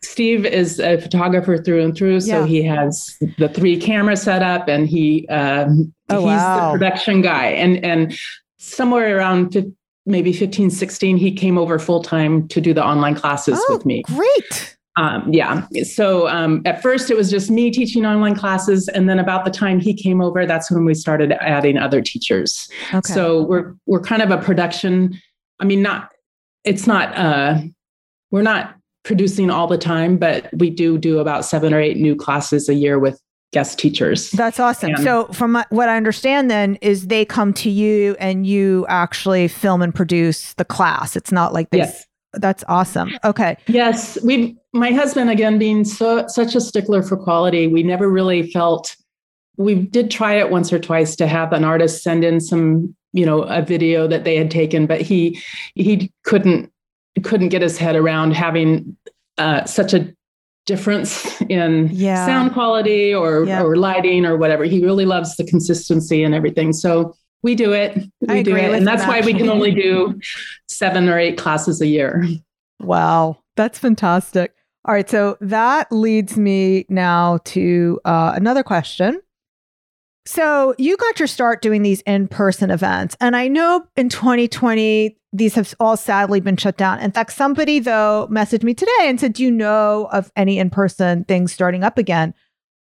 Steve 0.03 0.45
is 0.45 0.79
a 0.79 0.97
photographer 0.97 1.57
through 1.57 1.83
and 1.83 1.95
through, 1.95 2.21
so 2.21 2.39
yeah. 2.39 2.45
he 2.45 2.63
has 2.63 3.17
the 3.37 3.49
three 3.49 3.79
camera 3.79 4.17
set 4.17 4.41
up, 4.41 4.67
and 4.67 4.87
he 4.87 5.27
um, 5.27 5.93
oh, 6.09 6.19
he's 6.19 6.25
wow. 6.25 6.71
the 6.71 6.77
production 6.77 7.21
guy. 7.21 7.47
And 7.47 7.83
and 7.85 8.17
somewhere 8.57 9.17
around 9.17 9.73
maybe 10.05 10.33
15, 10.33 10.71
16, 10.71 11.17
he 11.17 11.31
came 11.31 11.57
over 11.57 11.77
full 11.77 12.01
time 12.01 12.47
to 12.47 12.59
do 12.59 12.73
the 12.73 12.83
online 12.83 13.13
classes 13.13 13.59
oh, 13.67 13.75
with 13.75 13.85
me. 13.85 14.01
Great. 14.03 14.77
Um, 14.97 15.31
yeah. 15.31 15.67
So 15.83 16.27
um, 16.27 16.61
at 16.65 16.81
first 16.81 17.09
it 17.09 17.15
was 17.15 17.29
just 17.29 17.49
me 17.49 17.71
teaching 17.71 18.05
online 18.05 18.35
classes, 18.35 18.87
and 18.89 19.07
then 19.07 19.19
about 19.19 19.45
the 19.45 19.51
time 19.51 19.79
he 19.79 19.93
came 19.93 20.19
over, 20.19 20.45
that's 20.47 20.71
when 20.71 20.83
we 20.83 20.95
started 20.95 21.31
adding 21.33 21.77
other 21.77 22.01
teachers. 22.01 22.67
Okay. 22.93 23.13
So 23.13 23.43
we're 23.43 23.75
we're 23.85 24.01
kind 24.01 24.23
of 24.23 24.31
a 24.31 24.37
production. 24.39 25.19
I 25.59 25.65
mean, 25.65 25.83
not 25.83 26.09
it's 26.63 26.87
not. 26.87 27.15
Uh, 27.15 27.61
we're 28.31 28.41
not 28.41 28.75
producing 29.03 29.49
all 29.49 29.67
the 29.67 29.77
time, 29.77 30.17
but 30.17 30.49
we 30.57 30.69
do 30.69 30.97
do 30.97 31.19
about 31.19 31.45
seven 31.45 31.73
or 31.73 31.79
eight 31.79 31.97
new 31.97 32.15
classes 32.15 32.69
a 32.69 32.73
year 32.73 32.99
with 32.99 33.19
guest 33.51 33.79
teachers. 33.79 34.31
That's 34.31 34.59
awesome. 34.59 34.95
And 34.95 35.03
so, 35.03 35.27
from 35.27 35.61
what 35.69 35.89
I 35.89 35.97
understand, 35.97 36.49
then 36.49 36.75
is 36.81 37.07
they 37.07 37.25
come 37.25 37.53
to 37.55 37.69
you 37.69 38.15
and 38.19 38.45
you 38.45 38.85
actually 38.87 39.47
film 39.47 39.81
and 39.81 39.93
produce 39.93 40.53
the 40.53 40.65
class. 40.65 41.15
It's 41.15 41.31
not 41.31 41.53
like 41.53 41.69
this. 41.69 41.79
Yes. 41.79 42.07
That's 42.33 42.63
awesome. 42.69 43.11
Okay. 43.25 43.57
Yes, 43.67 44.17
we. 44.23 44.57
My 44.73 44.91
husband, 44.91 45.29
again, 45.29 45.59
being 45.59 45.83
so 45.83 46.25
such 46.27 46.55
a 46.55 46.61
stickler 46.61 47.03
for 47.03 47.17
quality, 47.17 47.67
we 47.67 47.83
never 47.83 48.09
really 48.09 48.49
felt. 48.51 48.95
We 49.57 49.75
did 49.75 50.09
try 50.09 50.35
it 50.35 50.49
once 50.49 50.71
or 50.71 50.79
twice 50.79 51.15
to 51.17 51.27
have 51.27 51.51
an 51.51 51.65
artist 51.65 52.03
send 52.03 52.23
in 52.23 52.39
some, 52.39 52.95
you 53.11 53.25
know, 53.25 53.41
a 53.41 53.61
video 53.61 54.07
that 54.07 54.23
they 54.23 54.37
had 54.37 54.49
taken, 54.49 54.87
but 54.87 55.01
he 55.01 55.41
he 55.75 56.09
couldn't 56.23 56.71
couldn't 57.21 57.49
get 57.49 57.61
his 57.61 57.77
head 57.77 57.95
around 57.95 58.31
having 58.31 58.97
uh, 59.37 59.65
such 59.65 59.93
a 59.93 60.13
difference 60.65 61.41
in 61.49 61.89
yeah. 61.91 62.25
sound 62.25 62.53
quality 62.53 63.13
or 63.13 63.45
yeah. 63.45 63.63
or 63.63 63.75
lighting 63.75 64.25
or 64.25 64.37
whatever. 64.37 64.63
He 64.63 64.83
really 64.83 65.05
loves 65.05 65.35
the 65.35 65.43
consistency 65.43 66.23
and 66.23 66.35
everything. 66.35 66.73
So 66.73 67.15
we 67.43 67.55
do 67.55 67.73
it. 67.73 67.97
We 68.21 68.39
I 68.39 68.43
do 68.43 68.55
it, 68.55 68.73
and 68.73 68.85
that's 68.85 69.05
why 69.05 69.21
we 69.21 69.33
can 69.33 69.49
only 69.49 69.73
do 69.73 70.19
seven 70.67 71.09
or 71.09 71.17
eight 71.17 71.37
classes 71.37 71.81
a 71.81 71.87
year. 71.87 72.23
Wow, 72.79 73.37
that's 73.55 73.79
fantastic. 73.79 74.53
All 74.85 74.93
right, 74.93 75.09
so 75.09 75.37
that 75.41 75.91
leads 75.91 76.37
me 76.37 76.85
now 76.89 77.39
to 77.45 77.99
uh, 78.05 78.33
another 78.35 78.63
question. 78.63 79.21
So 80.25 80.75
you 80.77 80.97
got 80.97 81.19
your 81.19 81.27
start 81.27 81.61
doing 81.61 81.81
these 81.81 82.01
in-person 82.01 82.69
events. 82.69 83.17
And 83.19 83.35
I 83.35 83.47
know 83.47 83.85
in 83.95 84.09
2020, 84.09 85.17
these 85.33 85.55
have 85.55 85.73
all 85.79 85.97
sadly 85.97 86.39
been 86.39 86.57
shut 86.57 86.77
down. 86.77 86.99
In 86.99 87.11
fact, 87.11 87.33
somebody 87.33 87.79
though 87.79 88.27
messaged 88.29 88.63
me 88.63 88.73
today 88.73 88.91
and 89.01 89.19
said, 89.19 89.33
Do 89.33 89.43
you 89.43 89.51
know 89.51 90.09
of 90.11 90.31
any 90.35 90.59
in-person 90.59 91.23
things 91.23 91.51
starting 91.51 91.83
up 91.83 91.97
again? 91.97 92.33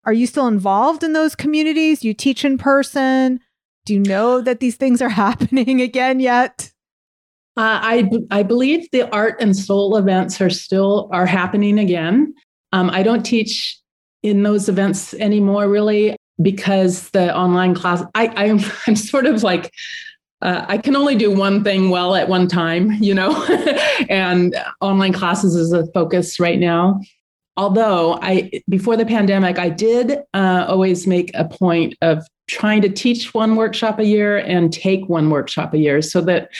Are 0.04 0.12
you 0.12 0.26
still 0.26 0.48
involved 0.48 1.02
in 1.02 1.12
those 1.12 1.34
communities? 1.34 2.04
You 2.04 2.14
teach 2.14 2.44
in 2.44 2.58
person? 2.58 3.40
Do 3.86 3.94
you 3.94 4.00
know 4.00 4.40
that 4.40 4.60
these 4.60 4.76
things 4.76 5.00
are 5.00 5.08
happening 5.24 5.80
again 5.80 6.20
yet? 6.20 6.70
Uh, 7.56 7.80
I 7.82 8.10
I 8.30 8.42
believe 8.42 8.88
the 8.90 9.10
art 9.12 9.40
and 9.40 9.56
soul 9.56 9.96
events 9.96 10.40
are 10.40 10.50
still 10.50 11.08
are 11.12 11.26
happening 11.26 11.78
again. 11.78 12.32
Um, 12.72 12.90
I 12.90 13.02
don't 13.02 13.24
teach 13.24 13.78
in 14.22 14.42
those 14.42 14.68
events 14.68 15.14
anymore, 15.14 15.68
really 15.68 16.16
because 16.42 17.10
the 17.10 17.34
online 17.36 17.74
class 17.74 18.02
I, 18.14 18.28
I'm 18.28 18.60
I'm 18.86 18.96
sort 18.96 19.26
of 19.26 19.42
like 19.42 19.72
uh, 20.42 20.64
I 20.68 20.78
can 20.78 20.96
only 20.96 21.16
do 21.16 21.30
one 21.30 21.62
thing 21.62 21.90
well 21.90 22.14
at 22.14 22.28
one 22.28 22.48
time, 22.48 22.92
you 22.94 23.14
know, 23.14 23.44
and 24.08 24.56
online 24.80 25.12
classes 25.12 25.54
is 25.54 25.72
a 25.72 25.86
focus 25.92 26.40
right 26.40 26.58
now. 26.58 27.00
Although 27.58 28.18
I, 28.22 28.50
before 28.68 28.96
the 28.96 29.04
pandemic, 29.04 29.58
I 29.58 29.68
did 29.68 30.18
uh, 30.32 30.64
always 30.66 31.06
make 31.06 31.30
a 31.34 31.44
point 31.44 31.94
of 32.00 32.26
trying 32.48 32.80
to 32.82 32.88
teach 32.88 33.34
one 33.34 33.56
workshop 33.56 33.98
a 33.98 34.04
year 34.04 34.38
and 34.38 34.72
take 34.72 35.06
one 35.10 35.28
workshop 35.28 35.74
a 35.74 35.78
year 35.78 36.00
so 36.00 36.22
that 36.22 36.50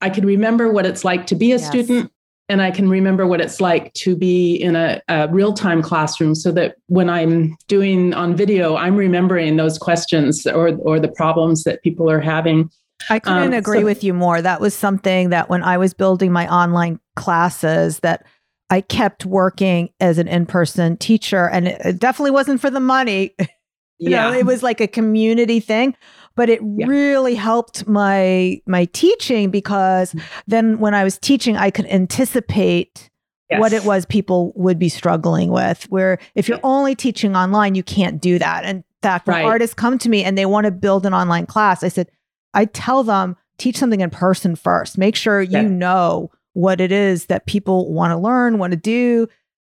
I 0.00 0.10
could 0.10 0.24
remember 0.24 0.72
what 0.72 0.84
it's 0.84 1.04
like 1.04 1.26
to 1.28 1.36
be 1.36 1.52
a 1.52 1.56
yes. 1.56 1.68
student 1.68 2.10
and 2.50 2.60
I 2.60 2.72
can 2.72 2.88
remember 2.88 3.28
what 3.28 3.40
it's 3.40 3.60
like 3.60 3.94
to 3.94 4.16
be 4.16 4.56
in 4.56 4.74
a, 4.74 5.00
a 5.06 5.28
real 5.28 5.52
time 5.52 5.82
classroom 5.82 6.34
so 6.34 6.50
that 6.50 6.74
when 6.88 7.08
I'm 7.08 7.56
doing 7.68 8.12
on 8.12 8.34
video, 8.34 8.74
I'm 8.74 8.96
remembering 8.96 9.56
those 9.56 9.78
questions 9.78 10.44
or, 10.48 10.74
or 10.78 10.98
the 10.98 11.08
problems 11.08 11.62
that 11.62 11.80
people 11.84 12.10
are 12.10 12.18
having. 12.18 12.68
I 13.08 13.20
couldn't 13.20 13.38
um, 13.38 13.52
agree 13.52 13.80
so, 13.80 13.84
with 13.84 14.02
you 14.02 14.12
more. 14.12 14.42
That 14.42 14.60
was 14.60 14.74
something 14.74 15.30
that 15.30 15.48
when 15.48 15.62
I 15.62 15.78
was 15.78 15.94
building 15.94 16.32
my 16.32 16.52
online 16.52 16.98
classes 17.14 18.00
that 18.00 18.26
I 18.68 18.80
kept 18.80 19.24
working 19.24 19.90
as 20.00 20.18
an 20.18 20.26
in-person 20.26 20.96
teacher 20.96 21.48
and 21.48 21.68
it 21.68 22.00
definitely 22.00 22.32
wasn't 22.32 22.60
for 22.60 22.68
the 22.68 22.80
money. 22.80 23.32
you 23.38 24.10
yeah. 24.10 24.24
know, 24.24 24.36
it 24.36 24.44
was 24.44 24.64
like 24.64 24.80
a 24.80 24.88
community 24.88 25.60
thing 25.60 25.94
but 26.40 26.48
it 26.48 26.62
yeah. 26.62 26.86
really 26.86 27.34
helped 27.34 27.86
my 27.86 28.62
my 28.66 28.86
teaching 28.94 29.50
because 29.50 30.14
mm. 30.14 30.22
then 30.46 30.78
when 30.78 30.94
I 30.94 31.04
was 31.04 31.18
teaching, 31.18 31.58
I 31.58 31.70
could 31.70 31.84
anticipate 31.84 33.10
yes. 33.50 33.60
what 33.60 33.74
it 33.74 33.84
was 33.84 34.06
people 34.06 34.54
would 34.56 34.78
be 34.78 34.88
struggling 34.88 35.50
with. 35.50 35.84
Where 35.90 36.18
if 36.34 36.48
you're 36.48 36.58
only 36.62 36.94
teaching 36.94 37.36
online, 37.36 37.74
you 37.74 37.82
can't 37.82 38.22
do 38.22 38.38
that. 38.38 38.64
In 38.64 38.82
fact, 39.02 39.26
when 39.26 39.36
right. 39.36 39.44
artists 39.44 39.74
come 39.74 39.98
to 39.98 40.08
me 40.08 40.24
and 40.24 40.38
they 40.38 40.46
want 40.46 40.64
to 40.64 40.70
build 40.70 41.04
an 41.04 41.12
online 41.12 41.44
class, 41.44 41.84
I 41.84 41.88
said, 41.88 42.10
I 42.54 42.64
tell 42.64 43.02
them 43.02 43.36
teach 43.58 43.76
something 43.76 44.00
in 44.00 44.08
person 44.08 44.56
first. 44.56 44.96
Make 44.96 45.16
sure 45.16 45.42
you 45.42 45.62
know 45.68 46.30
what 46.54 46.80
it 46.80 46.90
is 46.90 47.26
that 47.26 47.44
people 47.44 47.92
want 47.92 48.12
to 48.12 48.16
learn, 48.16 48.56
want 48.56 48.70
to 48.70 48.78
do, 48.78 49.28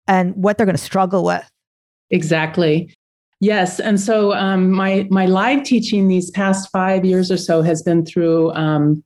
and 0.08 0.36
what 0.36 0.58
they're 0.58 0.68
going 0.68 0.78
to 0.78 0.84
struggle 0.84 1.24
with. 1.24 1.50
Exactly. 2.12 2.94
Yes, 3.41 3.80
and 3.80 3.99
so 3.99 4.34
um, 4.34 4.71
my 4.71 5.08
my 5.10 5.25
live 5.25 5.63
teaching 5.63 6.08
these 6.10 6.30
past 6.32 6.69
five 6.71 7.06
years 7.06 7.32
or 7.32 7.38
so 7.38 7.62
has 7.62 7.82
been 7.82 8.06
through 8.06 8.52
um, 8.52 9.02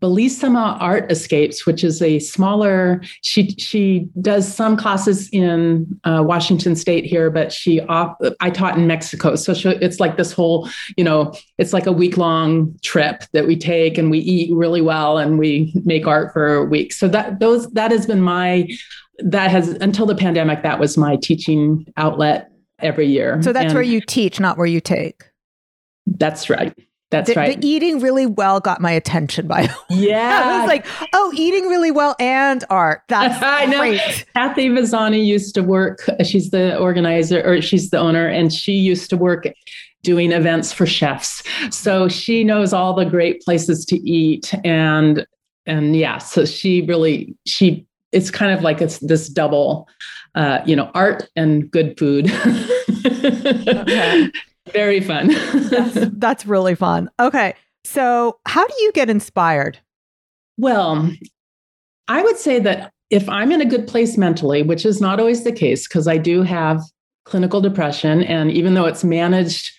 Bellissima 0.00 0.80
Art 0.80 1.10
Escapes, 1.10 1.66
which 1.66 1.82
is 1.82 2.00
a 2.00 2.20
smaller. 2.20 3.02
She 3.22 3.50
she 3.50 4.08
does 4.20 4.46
some 4.52 4.76
classes 4.76 5.28
in 5.30 6.00
uh, 6.04 6.22
Washington 6.24 6.76
State 6.76 7.04
here, 7.04 7.28
but 7.28 7.52
she 7.52 7.80
off, 7.80 8.16
I 8.38 8.50
taught 8.50 8.78
in 8.78 8.86
Mexico, 8.86 9.34
so 9.34 9.52
she, 9.52 9.68
it's 9.68 9.98
like 9.98 10.16
this 10.16 10.32
whole 10.32 10.68
you 10.96 11.02
know 11.02 11.34
it's 11.58 11.72
like 11.72 11.86
a 11.86 11.92
week 11.92 12.16
long 12.16 12.78
trip 12.82 13.24
that 13.32 13.48
we 13.48 13.56
take 13.56 13.98
and 13.98 14.12
we 14.12 14.18
eat 14.18 14.54
really 14.54 14.80
well 14.80 15.18
and 15.18 15.40
we 15.40 15.72
make 15.84 16.06
art 16.06 16.32
for 16.32 16.54
a 16.54 16.64
week. 16.64 16.92
So 16.92 17.08
that 17.08 17.40
those 17.40 17.68
that 17.72 17.90
has 17.90 18.06
been 18.06 18.22
my 18.22 18.68
that 19.18 19.50
has 19.50 19.70
until 19.70 20.06
the 20.06 20.14
pandemic 20.14 20.62
that 20.62 20.78
was 20.78 20.96
my 20.96 21.16
teaching 21.16 21.84
outlet 21.96 22.50
every 22.82 23.06
year. 23.06 23.40
So 23.42 23.52
that's 23.52 23.66
and 23.66 23.74
where 23.74 23.82
you 23.82 24.00
teach, 24.00 24.40
not 24.40 24.56
where 24.56 24.66
you 24.66 24.80
take. 24.80 25.24
That's 26.06 26.50
right. 26.50 26.76
That's 27.10 27.28
the, 27.28 27.34
right. 27.34 27.60
The 27.60 27.66
eating 27.66 28.00
really 28.00 28.26
well 28.26 28.60
got 28.60 28.80
my 28.80 28.92
attention 28.92 29.48
by 29.48 29.68
yeah. 29.88 30.42
I 30.44 30.58
was 30.60 30.68
like, 30.68 30.86
oh, 31.12 31.32
eating 31.34 31.64
really 31.64 31.90
well 31.90 32.14
and 32.20 32.64
art. 32.70 33.02
That's 33.08 33.36
I 33.42 33.66
know. 33.66 33.78
Great. 33.78 34.26
Kathy 34.34 34.68
Vazani 34.68 35.24
used 35.24 35.54
to 35.56 35.62
work. 35.62 36.08
She's 36.24 36.50
the 36.50 36.78
organizer 36.78 37.42
or 37.44 37.60
she's 37.60 37.90
the 37.90 37.98
owner, 37.98 38.28
and 38.28 38.52
she 38.52 38.72
used 38.72 39.10
to 39.10 39.16
work 39.16 39.46
doing 40.02 40.32
events 40.32 40.72
for 40.72 40.86
chefs. 40.86 41.42
So 41.70 42.08
she 42.08 42.44
knows 42.44 42.72
all 42.72 42.94
the 42.94 43.04
great 43.04 43.42
places 43.42 43.84
to 43.86 43.96
eat 43.96 44.54
and 44.64 45.26
and 45.66 45.94
yeah, 45.94 46.18
so 46.18 46.44
she 46.44 46.82
really 46.82 47.36
she 47.44 47.86
it's 48.12 48.30
kind 48.30 48.52
of 48.52 48.62
like 48.62 48.80
it's 48.80 48.98
this 48.98 49.28
double 49.28 49.88
uh, 50.34 50.60
you 50.66 50.76
know, 50.76 50.90
art 50.94 51.28
and 51.36 51.70
good 51.70 51.98
food. 51.98 52.30
okay. 53.06 54.30
Very 54.72 55.00
fun. 55.00 55.28
that's, 55.70 56.08
that's 56.12 56.46
really 56.46 56.74
fun. 56.74 57.10
Okay. 57.18 57.54
So, 57.84 58.38
how 58.46 58.66
do 58.66 58.74
you 58.80 58.92
get 58.92 59.10
inspired? 59.10 59.78
Well, 60.58 61.10
I 62.08 62.22
would 62.22 62.36
say 62.36 62.60
that 62.60 62.92
if 63.10 63.28
I'm 63.28 63.50
in 63.50 63.60
a 63.60 63.64
good 63.64 63.88
place 63.88 64.16
mentally, 64.16 64.62
which 64.62 64.86
is 64.86 65.00
not 65.00 65.18
always 65.18 65.42
the 65.42 65.52
case, 65.52 65.88
because 65.88 66.06
I 66.06 66.18
do 66.18 66.42
have 66.42 66.80
clinical 67.24 67.60
depression, 67.60 68.22
and 68.22 68.50
even 68.52 68.74
though 68.74 68.86
it's 68.86 69.02
managed 69.02 69.72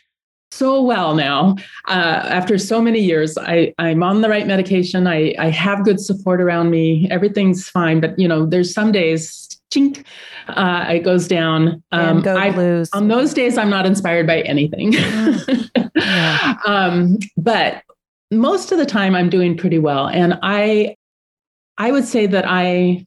so 0.52 0.82
well 0.82 1.16
now, 1.16 1.56
uh, 1.88 1.92
after 2.28 2.58
so 2.58 2.82
many 2.82 3.00
years, 3.00 3.38
I, 3.38 3.74
I'm 3.80 4.04
on 4.04 4.22
the 4.22 4.30
right 4.30 4.46
medication. 4.46 5.08
I, 5.08 5.34
I 5.40 5.50
have 5.50 5.86
good 5.86 6.00
support 6.00 6.42
around 6.42 6.72
me. 6.72 7.08
Everything's 7.10 7.70
fine. 7.70 8.02
But, 8.02 8.20
you 8.20 8.28
know, 8.28 8.46
there's 8.46 8.74
some 8.74 8.92
days 8.92 9.48
chink, 9.72 10.06
uh, 10.50 10.86
it 10.90 11.00
goes 11.00 11.28
down. 11.28 11.82
Um, 11.92 12.22
go 12.22 12.36
I, 12.36 12.52
blues. 12.52 12.90
On 12.94 13.08
those 13.08 13.34
days, 13.34 13.58
I'm 13.58 13.70
not 13.70 13.86
inspired 13.86 14.28
by 14.28 14.42
anything. 14.42 14.94
Mm. 14.94 15.92
yeah. 15.96 16.58
um, 16.66 17.18
but 17.38 17.84
most 18.30 18.72
of 18.72 18.78
the 18.78 18.86
time, 18.86 19.16
I'm 19.16 19.30
doing 19.30 19.58
pretty 19.58 19.80
well, 19.80 20.08
and 20.08 20.38
I, 20.42 20.96
I 21.78 21.92
would 21.92 22.06
say 22.06 22.28
that 22.28 22.46
I, 22.48 23.06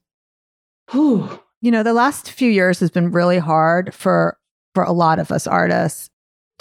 whew, 0.91 1.39
you 1.61 1.71
know, 1.71 1.81
the 1.81 1.93
last 1.93 2.29
few 2.29 2.51
years 2.51 2.79
has 2.79 2.91
been 2.91 3.11
really 3.11 3.39
hard 3.39 3.91
for 3.93 4.37
for 4.75 4.83
a 4.83 4.91
lot 4.91 5.17
of 5.17 5.31
us 5.31 5.47
artists. 5.47 6.11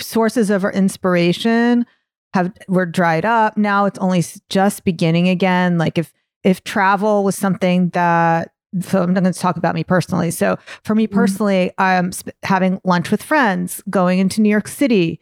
Sources 0.00 0.48
of 0.48 0.64
our 0.64 0.72
inspiration 0.72 1.84
have 2.32 2.52
were 2.68 2.86
dried 2.86 3.26
up. 3.26 3.56
Now 3.58 3.84
it's 3.84 3.98
only 3.98 4.24
just 4.48 4.84
beginning 4.84 5.28
again. 5.28 5.76
Like 5.76 5.98
if 5.98 6.10
if 6.42 6.64
travel 6.64 7.22
was 7.22 7.36
something 7.36 7.90
that 7.90 8.53
so 8.80 9.02
I'm 9.02 9.14
not 9.14 9.22
going 9.22 9.32
to 9.32 9.38
talk 9.38 9.56
about 9.56 9.74
me 9.74 9.84
personally. 9.84 10.30
So 10.30 10.58
for 10.82 10.94
me 10.94 11.06
mm-hmm. 11.06 11.14
personally, 11.14 11.72
I'm 11.78 12.12
sp- 12.12 12.34
having 12.42 12.80
lunch 12.84 13.10
with 13.10 13.22
friends, 13.22 13.82
going 13.88 14.18
into 14.18 14.40
New 14.40 14.48
York 14.48 14.68
City, 14.68 15.20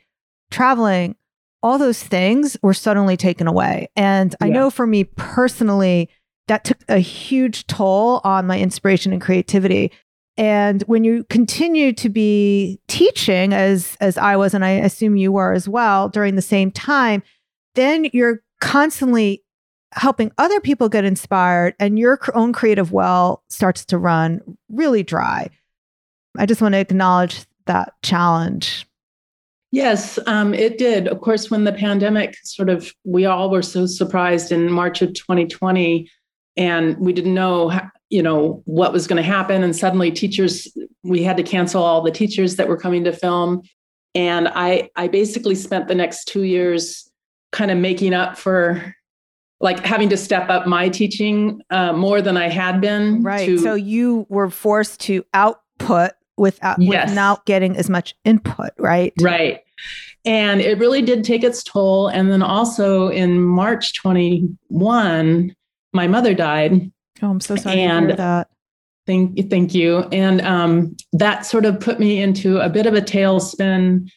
traveling, 0.50 1.16
all 1.62 1.78
those 1.78 2.02
things 2.02 2.56
were 2.62 2.74
suddenly 2.74 3.16
taken 3.16 3.46
away. 3.46 3.88
And 3.96 4.34
yeah. 4.40 4.46
I 4.46 4.50
know 4.50 4.70
for 4.70 4.86
me 4.86 5.04
personally, 5.04 6.08
that 6.48 6.64
took 6.64 6.78
a 6.88 6.98
huge 6.98 7.66
toll 7.66 8.20
on 8.24 8.46
my 8.46 8.58
inspiration 8.58 9.12
and 9.12 9.22
creativity. 9.22 9.92
And 10.36 10.82
when 10.82 11.04
you 11.04 11.24
continue 11.24 11.92
to 11.92 12.08
be 12.08 12.80
teaching 12.88 13.52
as 13.52 13.96
as 14.00 14.18
I 14.18 14.36
was 14.36 14.54
and 14.54 14.64
I 14.64 14.70
assume 14.70 15.16
you 15.16 15.30
were 15.30 15.52
as 15.52 15.68
well 15.68 16.08
during 16.08 16.34
the 16.34 16.42
same 16.42 16.70
time, 16.70 17.22
then 17.74 18.08
you're 18.12 18.42
constantly 18.60 19.41
helping 19.92 20.32
other 20.38 20.60
people 20.60 20.88
get 20.88 21.04
inspired 21.04 21.74
and 21.78 21.98
your 21.98 22.18
own 22.34 22.52
creative 22.52 22.92
well 22.92 23.42
starts 23.48 23.84
to 23.86 23.98
run 23.98 24.40
really 24.70 25.02
dry. 25.02 25.48
I 26.36 26.46
just 26.46 26.62
want 26.62 26.72
to 26.72 26.78
acknowledge 26.78 27.44
that 27.66 27.94
challenge. 28.02 28.86
Yes, 29.70 30.18
um, 30.26 30.52
it 30.52 30.76
did. 30.76 31.08
Of 31.08 31.20
course, 31.20 31.50
when 31.50 31.64
the 31.64 31.72
pandemic 31.72 32.36
sort 32.44 32.68
of, 32.68 32.92
we 33.04 33.24
all 33.24 33.50
were 33.50 33.62
so 33.62 33.86
surprised 33.86 34.52
in 34.52 34.70
March 34.70 35.00
of 35.00 35.14
2020, 35.14 36.10
and 36.58 36.98
we 36.98 37.12
didn't 37.14 37.32
know, 37.32 37.72
you 38.10 38.22
know, 38.22 38.62
what 38.66 38.92
was 38.92 39.06
going 39.06 39.16
to 39.16 39.22
happen. 39.22 39.62
And 39.62 39.74
suddenly, 39.74 40.10
teachers, 40.10 40.68
we 41.02 41.22
had 41.22 41.38
to 41.38 41.42
cancel 41.42 41.82
all 41.82 42.02
the 42.02 42.10
teachers 42.10 42.56
that 42.56 42.68
were 42.68 42.76
coming 42.76 43.04
to 43.04 43.12
film. 43.12 43.62
And 44.14 44.48
I, 44.48 44.90
I 44.96 45.08
basically 45.08 45.54
spent 45.54 45.88
the 45.88 45.94
next 45.94 46.26
two 46.26 46.42
years 46.42 47.10
kind 47.50 47.70
of 47.70 47.78
making 47.78 48.12
up 48.12 48.36
for 48.36 48.94
like 49.62 49.84
having 49.86 50.08
to 50.10 50.16
step 50.16 50.50
up 50.50 50.66
my 50.66 50.88
teaching 50.88 51.62
uh, 51.70 51.92
more 51.92 52.20
than 52.20 52.36
I 52.36 52.48
had 52.48 52.80
been. 52.80 53.22
Right. 53.22 53.46
To, 53.46 53.58
so 53.58 53.74
you 53.74 54.26
were 54.28 54.50
forced 54.50 55.00
to 55.02 55.24
output 55.32 56.12
without 56.36 56.82
yes. 56.82 57.10
without 57.10 57.46
getting 57.46 57.76
as 57.76 57.88
much 57.88 58.14
input, 58.24 58.70
right? 58.78 59.12
Right. 59.20 59.60
And 60.24 60.60
it 60.60 60.78
really 60.78 61.02
did 61.02 61.24
take 61.24 61.44
its 61.44 61.62
toll. 61.62 62.08
And 62.08 62.30
then 62.30 62.42
also 62.42 63.08
in 63.08 63.40
March 63.40 63.94
21, 63.94 65.56
my 65.92 66.06
mother 66.06 66.34
died. 66.34 66.92
Oh, 67.22 67.30
I'm 67.30 67.40
so 67.40 67.56
sorry 67.56 67.80
and 67.80 68.02
to 68.02 68.06
hear 68.08 68.16
that. 68.16 68.48
Thank, 69.06 69.50
thank 69.50 69.74
you. 69.74 70.00
And 70.12 70.40
um, 70.42 70.96
that 71.12 71.44
sort 71.44 71.64
of 71.64 71.80
put 71.80 71.98
me 71.98 72.20
into 72.20 72.60
a 72.60 72.68
bit 72.68 72.86
of 72.86 72.94
a 72.94 73.00
tailspin 73.00 74.08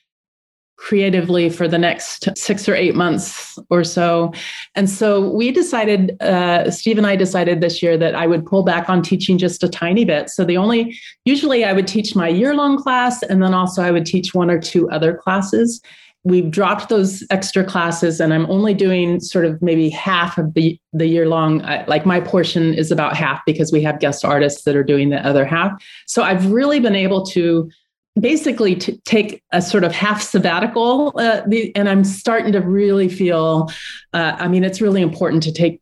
creatively 0.77 1.49
for 1.49 1.67
the 1.67 1.77
next 1.77 2.27
six 2.37 2.67
or 2.67 2.75
eight 2.75 2.95
months 2.95 3.57
or 3.69 3.83
so. 3.83 4.31
And 4.75 4.89
so 4.89 5.29
we 5.29 5.51
decided, 5.51 6.21
uh, 6.21 6.69
Steve 6.69 6.97
and 6.97 7.07
I 7.07 7.15
decided 7.15 7.61
this 7.61 7.81
year 7.81 7.97
that 7.97 8.13
I 8.13 8.27
would 8.27 8.45
pull 8.45 8.63
back 8.63 8.89
on 8.89 9.01
teaching 9.01 9.37
just 9.37 9.63
a 9.63 9.69
tiny 9.69 10.05
bit. 10.05 10.29
So 10.29 10.43
the 10.43 10.57
only, 10.57 10.97
usually 11.23 11.63
I 11.63 11.73
would 11.73 11.87
teach 11.87 12.15
my 12.15 12.27
year 12.27 12.53
long 12.53 12.77
class, 12.77 13.23
and 13.23 13.41
then 13.41 13.53
also 13.53 13.81
I 13.81 13.91
would 13.91 14.05
teach 14.05 14.33
one 14.33 14.51
or 14.51 14.59
two 14.59 14.89
other 14.89 15.13
classes. 15.15 15.81
We've 16.23 16.49
dropped 16.49 16.89
those 16.89 17.23
extra 17.29 17.63
classes, 17.63 18.19
and 18.19 18.33
I'm 18.33 18.49
only 18.49 18.73
doing 18.73 19.19
sort 19.19 19.45
of 19.45 19.61
maybe 19.61 19.89
half 19.89 20.37
of 20.37 20.55
the, 20.55 20.79
the 20.91 21.07
year 21.07 21.27
long. 21.27 21.59
Like 21.87 22.05
my 22.05 22.19
portion 22.19 22.73
is 22.73 22.91
about 22.91 23.15
half 23.15 23.41
because 23.45 23.71
we 23.71 23.83
have 23.83 23.99
guest 23.99 24.25
artists 24.25 24.63
that 24.63 24.75
are 24.75 24.83
doing 24.83 25.09
the 25.11 25.25
other 25.25 25.45
half. 25.45 25.71
So 26.07 26.23
I've 26.23 26.51
really 26.51 26.79
been 26.79 26.95
able 26.95 27.25
to 27.27 27.69
basically 28.19 28.75
to 28.75 28.97
take 28.99 29.43
a 29.51 29.61
sort 29.61 29.83
of 29.83 29.91
half 29.91 30.21
sabbatical 30.21 31.13
uh, 31.19 31.41
the, 31.47 31.75
and 31.75 31.89
i'm 31.89 32.03
starting 32.03 32.51
to 32.51 32.59
really 32.59 33.09
feel 33.09 33.69
uh, 34.13 34.35
i 34.39 34.47
mean 34.47 34.63
it's 34.63 34.81
really 34.81 35.01
important 35.01 35.43
to 35.43 35.51
take 35.51 35.81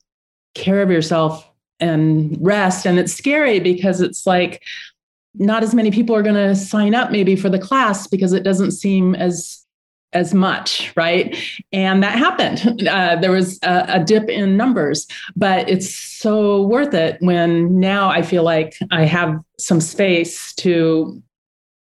care 0.56 0.82
of 0.82 0.90
yourself 0.90 1.48
and 1.80 2.38
rest 2.40 2.86
and 2.86 3.00
it's 3.00 3.14
scary 3.14 3.60
because 3.60 4.02
it's 4.02 4.26
like 4.26 4.62
not 5.36 5.64
as 5.64 5.74
many 5.74 5.92
people 5.92 6.16
are 6.16 6.22
going 6.22 6.36
to 6.36 6.56
sign 6.56 6.94
up 6.94 7.12
maybe 7.12 7.36
for 7.36 7.50
the 7.50 7.60
class 7.60 8.08
because 8.08 8.34
it 8.34 8.44
doesn't 8.44 8.72
seem 8.72 9.16
as 9.16 9.64
as 10.14 10.34
much, 10.34 10.94
right? 10.96 11.36
And 11.72 12.04
that 12.04 12.18
happened. 12.18 12.88
Uh, 12.94 13.16
there 13.16 13.32
was 13.32 13.60
a, 13.64 13.86
a, 13.88 14.04
dip 14.04 14.30
in 14.30 14.56
numbers, 14.58 15.08
but 15.36 15.68
it's 15.68 15.96
so 15.96 16.62
worth 16.62 16.94
it 16.94 17.18
when 17.22 17.80
now 17.80 18.10
I 18.10 18.22
feel 18.22 18.44
like 18.44 18.78
I 18.92 19.06
have 19.06 19.40
some 19.58 19.82
space 19.82 20.54
to 20.56 21.23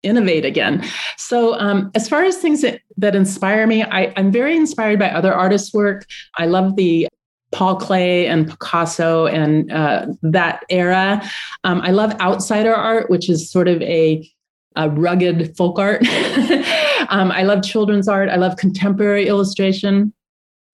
innovate 0.05 0.45
again. 0.45 0.85
So, 1.17 1.59
um, 1.59 1.91
as 1.95 2.09
far 2.09 2.23
as 2.25 2.37
things 2.37 2.63
that, 2.63 2.81
that 2.97 3.17
inspire 3.17 3.67
me, 3.67 3.83
I, 3.83 4.13
I'm 4.17 4.31
very 4.31 4.57
inspired 4.57 4.99
by 4.99 5.11
other 5.11 5.33
artists' 5.33 5.73
work. 5.73 6.07
I 6.39 6.47
love 6.47 6.77
the 6.77 7.09
Paul 7.55 7.79
Klee 7.79 8.27
and 8.27 8.49
Picasso 8.49 9.27
and 9.27 9.71
uh, 9.73 10.07
that 10.23 10.65
era. 10.69 11.23
Um, 11.63 11.81
I 11.83 11.93
love 11.93 12.13
outsider 12.21 12.75
art, 12.75 13.09
which 13.09 13.31
is 13.31 13.51
sort 13.51 13.69
of 13.69 13.81
a, 13.83 14.29
rugged 14.77 15.57
folk 15.57 15.79
art. 15.79 16.05
um, 17.09 17.31
I 17.31 17.45
love 17.45 17.63
children's 17.63 18.09
art. 18.09 18.29
I 18.29 18.35
love 18.35 18.57
contemporary 18.57 19.29
illustration. 19.29 20.13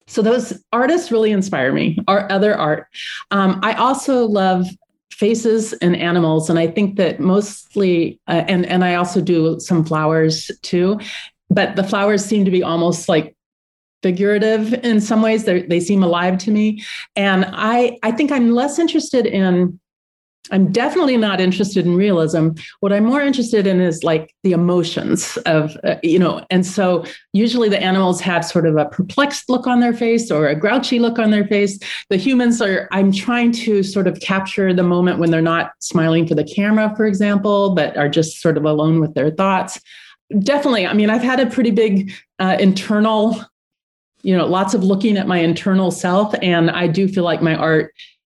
So 0.07 0.23
those 0.23 0.59
artists 0.73 1.11
really 1.11 1.31
inspire 1.31 1.71
me. 1.71 1.99
Our 2.07 2.29
other 2.31 2.55
art. 2.55 2.87
Um, 3.29 3.59
I 3.61 3.73
also 3.73 4.25
love 4.25 4.65
faces 5.21 5.73
and 5.83 5.95
animals. 5.95 6.49
And 6.49 6.57
i 6.65 6.67
think 6.75 6.97
that 6.97 7.19
mostly 7.19 8.19
uh, 8.27 8.43
and 8.51 8.65
and 8.65 8.83
i 8.83 8.95
also 8.95 9.19
do 9.33 9.59
some 9.59 9.85
flowers 9.89 10.35
too 10.71 10.99
but 11.57 11.75
the 11.75 11.83
flowers 11.83 12.23
seem 12.25 12.45
to 12.45 12.51
be 12.51 12.63
almost 12.63 13.09
like 13.09 13.35
figurative 14.01 14.73
in 14.85 14.99
some 14.99 15.21
ways. 15.21 15.43
They 15.43 15.61
they 15.63 15.79
seem 15.79 16.01
alive 16.01 16.37
to 16.39 16.51
me. 16.51 16.83
And 17.15 17.45
i 17.49 17.97
i 18.03 18.11
think 18.11 18.31
i'm 18.31 18.51
less 18.51 18.79
interested 18.79 19.25
in 19.25 19.79
I'm 20.49 20.71
definitely 20.71 21.17
not 21.17 21.39
interested 21.39 21.85
in 21.85 21.95
realism. 21.95 22.49
What 22.79 22.91
I'm 22.91 23.05
more 23.05 23.21
interested 23.21 23.67
in 23.67 23.79
is 23.79 24.03
like 24.03 24.35
the 24.43 24.53
emotions 24.53 25.37
of, 25.45 25.77
uh, 25.83 25.95
you 26.01 26.17
know, 26.17 26.43
and 26.49 26.65
so 26.65 27.05
usually 27.31 27.69
the 27.69 27.81
animals 27.81 28.19
have 28.21 28.43
sort 28.43 28.65
of 28.65 28.75
a 28.75 28.85
perplexed 28.85 29.49
look 29.49 29.67
on 29.67 29.81
their 29.81 29.93
face 29.93 30.31
or 30.31 30.47
a 30.47 30.55
grouchy 30.55 30.97
look 30.99 31.19
on 31.19 31.29
their 31.29 31.45
face. 31.45 31.77
The 32.09 32.17
humans 32.17 32.59
are, 32.61 32.87
I'm 32.91 33.11
trying 33.11 33.51
to 33.53 33.83
sort 33.83 34.07
of 34.07 34.19
capture 34.19 34.73
the 34.73 34.83
moment 34.83 35.19
when 35.19 35.29
they're 35.29 35.41
not 35.41 35.71
smiling 35.79 36.27
for 36.27 36.33
the 36.33 36.43
camera, 36.43 36.93
for 36.97 37.05
example, 37.05 37.75
but 37.75 37.95
are 37.95 38.09
just 38.09 38.41
sort 38.41 38.57
of 38.57 38.65
alone 38.65 38.99
with 38.99 39.13
their 39.13 39.29
thoughts. 39.29 39.79
Definitely. 40.39 40.87
I 40.87 40.93
mean, 40.93 41.09
I've 41.11 41.23
had 41.23 41.39
a 41.39 41.45
pretty 41.45 41.71
big 41.71 42.11
uh, 42.39 42.57
internal 42.59 43.39
you 44.23 44.37
know 44.37 44.45
lots 44.45 44.75
of 44.75 44.83
looking 44.83 45.17
at 45.17 45.25
my 45.25 45.39
internal 45.39 45.89
self 45.89 46.31
and 46.43 46.69
i 46.69 46.85
do 46.85 47.07
feel 47.07 47.23
like 47.23 47.41
my 47.41 47.55
art 47.55 47.91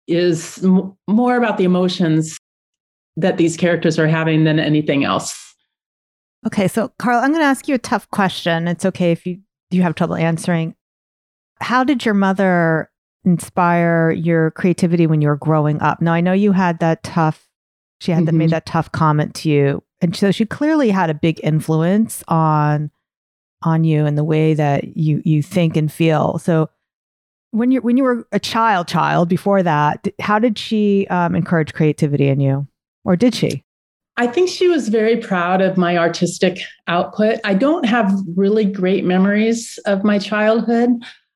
is 0.07 0.63
m- 0.65 0.97
more 1.09 1.37
about 1.37 1.59
the 1.59 1.65
emotions 1.65 2.39
that 3.17 3.39
these 3.39 3.57
characters 3.57 3.99
are 3.99 4.07
having 4.07 4.45
than 4.45 4.59
anything 4.59 5.05
else. 5.05 5.55
Okay, 6.47 6.69
so 6.69 6.93
Carl, 6.99 7.19
I'm 7.19 7.31
going 7.31 7.41
to 7.41 7.47
ask 7.47 7.67
you 7.67 7.75
a 7.75 7.79
tough 7.79 8.09
question. 8.11 8.69
It's 8.69 8.85
okay 8.85 9.11
if 9.13 9.27
you 9.27 9.39
you 9.71 9.83
have 9.83 9.95
trouble 9.97 10.15
answering. 10.15 10.77
How 11.61 11.83
did 11.83 12.05
your 12.05 12.15
mother 12.15 12.91
inspire 13.25 14.13
your 14.13 14.53
creativity 14.53 15.09
when 15.09 15.21
you 15.21 15.29
were 15.29 15.37
growing 15.37 15.81
up? 15.83 16.01
Now, 16.01 16.13
I 16.13 16.21
know 16.21 16.33
you 16.33 16.53
had 16.53 16.79
that 16.79 17.03
tough 17.03 17.47
she 18.01 18.13
had 18.13 18.25
mm-hmm. 18.25 18.39
made 18.39 18.51
that 18.51 18.67
tough 18.67 18.93
comment 18.93 19.35
to 19.37 19.49
you. 19.49 19.83
And 20.01 20.15
so 20.15 20.31
she 20.31 20.45
clearly 20.45 20.91
had 20.91 21.11
a 21.11 21.15
big 21.15 21.41
influence 21.43 22.23
on 22.29 22.91
on 23.63 23.85
you 23.85 24.05
and 24.05 24.19
the 24.19 24.25
way 24.25 24.55
that 24.55 24.97
you 24.97 25.23
you 25.25 25.43
think 25.43 25.77
and 25.77 25.91
feel. 25.91 26.39
So 26.39 26.69
when 27.57 27.71
you 27.71 27.81
when 27.81 27.97
you 27.97 28.05
were 28.05 28.27
a 28.33 28.39
child 28.39 28.89
child 28.89 29.29
before 29.29 29.63
that 29.63 30.07
how 30.21 30.39
did 30.39 30.59
she 30.59 31.07
um, 31.09 31.35
encourage 31.35 31.73
creativity 31.73 32.29
in 32.29 32.41
you? 32.41 32.67
Or 33.05 33.17
did 33.17 33.35
she? 33.35 33.63
I 34.17 34.27
think 34.27 34.49
she 34.49 34.67
was 34.67 34.89
very 34.89 35.19
proud 35.19 35.61
of 35.61 35.77
my 35.77 35.99
artistic 35.99 36.59
output. 36.89 37.39
I 37.45 37.55
don't 37.55 37.85
have 37.85 38.13
really 38.35 38.65
great 38.65 39.05
memories 39.05 39.79
of 39.87 40.05
my 40.05 40.19
childhood 40.19 40.91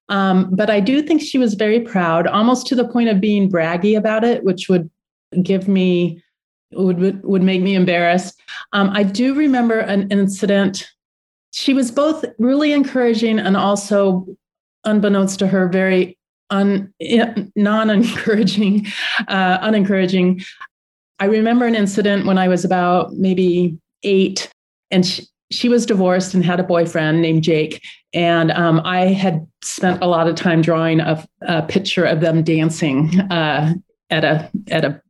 um, 0.09 0.49
but 0.53 0.69
i 0.69 0.81
do 0.81 1.03
think 1.03 1.23
she 1.23 1.39
was 1.39 1.55
very 1.55 1.81
proud 1.81 2.27
almost 2.27 2.67
to 2.67 2.75
the 2.75 2.89
point 2.89 3.09
of 3.09 3.21
being 3.21 3.49
braggy 3.51 3.97
about 3.97 4.25
it 4.25 4.43
which 4.43 4.69
would 4.69 4.91
give 5.43 5.69
me 5.69 6.21
would 6.73 7.23
would 7.25 7.43
make 7.43 7.63
me 7.63 7.75
embarrassed. 7.75 8.41
Um, 8.73 8.91
i 8.93 9.03
do 9.03 9.35
remember 9.35 9.79
an 9.79 10.11
incident. 10.11 10.89
She 11.53 11.75
was 11.75 11.91
both 11.91 12.25
really 12.39 12.73
encouraging 12.73 13.39
and 13.39 13.57
also 13.57 14.27
unbeknownst 14.85 15.39
to 15.39 15.47
her, 15.47 15.69
very 15.69 16.19
un, 16.51 16.93
non-encouraging, 17.57 18.87
uh, 19.29 19.59
unencouraging. 19.59 20.45
I 21.19 21.27
remember 21.27 21.67
an 21.67 21.75
incident 21.75 22.27
when 22.27 22.39
I 22.39 22.49
was 22.49 22.65
about 22.65 23.13
maybe 23.13 23.79
eight, 24.03 24.51
and 24.91 25.05
she, 25.07 25.25
she 25.51 25.69
was 25.69 25.85
divorced 25.85 26.35
and 26.35 26.45
had 26.45 26.61
a 26.61 26.65
boyfriend 26.65 27.21
named 27.23 27.43
Jake. 27.43 27.83
And 28.13 28.51
um, 28.53 28.81
I 28.85 29.09
had 29.09 29.47
spent 29.63 30.03
a 30.03 30.07
lot 30.07 30.29
of 30.29 30.35
time 30.35 30.63
drawing 30.63 31.01
a, 31.01 31.25
a 31.43 31.63
picture 31.63 32.05
of 32.05 32.21
them 32.21 32.43
dancing 32.43 33.21
uh, 33.31 33.75
at 34.09 34.25
a 34.25 34.51
at 34.71 34.85
a 34.85 35.01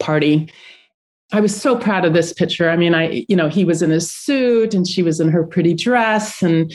party. 0.00 0.50
I 1.30 1.40
was 1.40 1.54
so 1.54 1.76
proud 1.76 2.04
of 2.06 2.14
this 2.14 2.32
picture. 2.32 2.70
I 2.70 2.76
mean, 2.76 2.94
I, 2.94 3.26
you 3.28 3.36
know, 3.36 3.48
he 3.48 3.64
was 3.64 3.82
in 3.82 3.90
his 3.90 4.10
suit 4.10 4.72
and 4.72 4.88
she 4.88 5.02
was 5.02 5.20
in 5.20 5.28
her 5.28 5.44
pretty 5.44 5.74
dress 5.74 6.42
and 6.42 6.72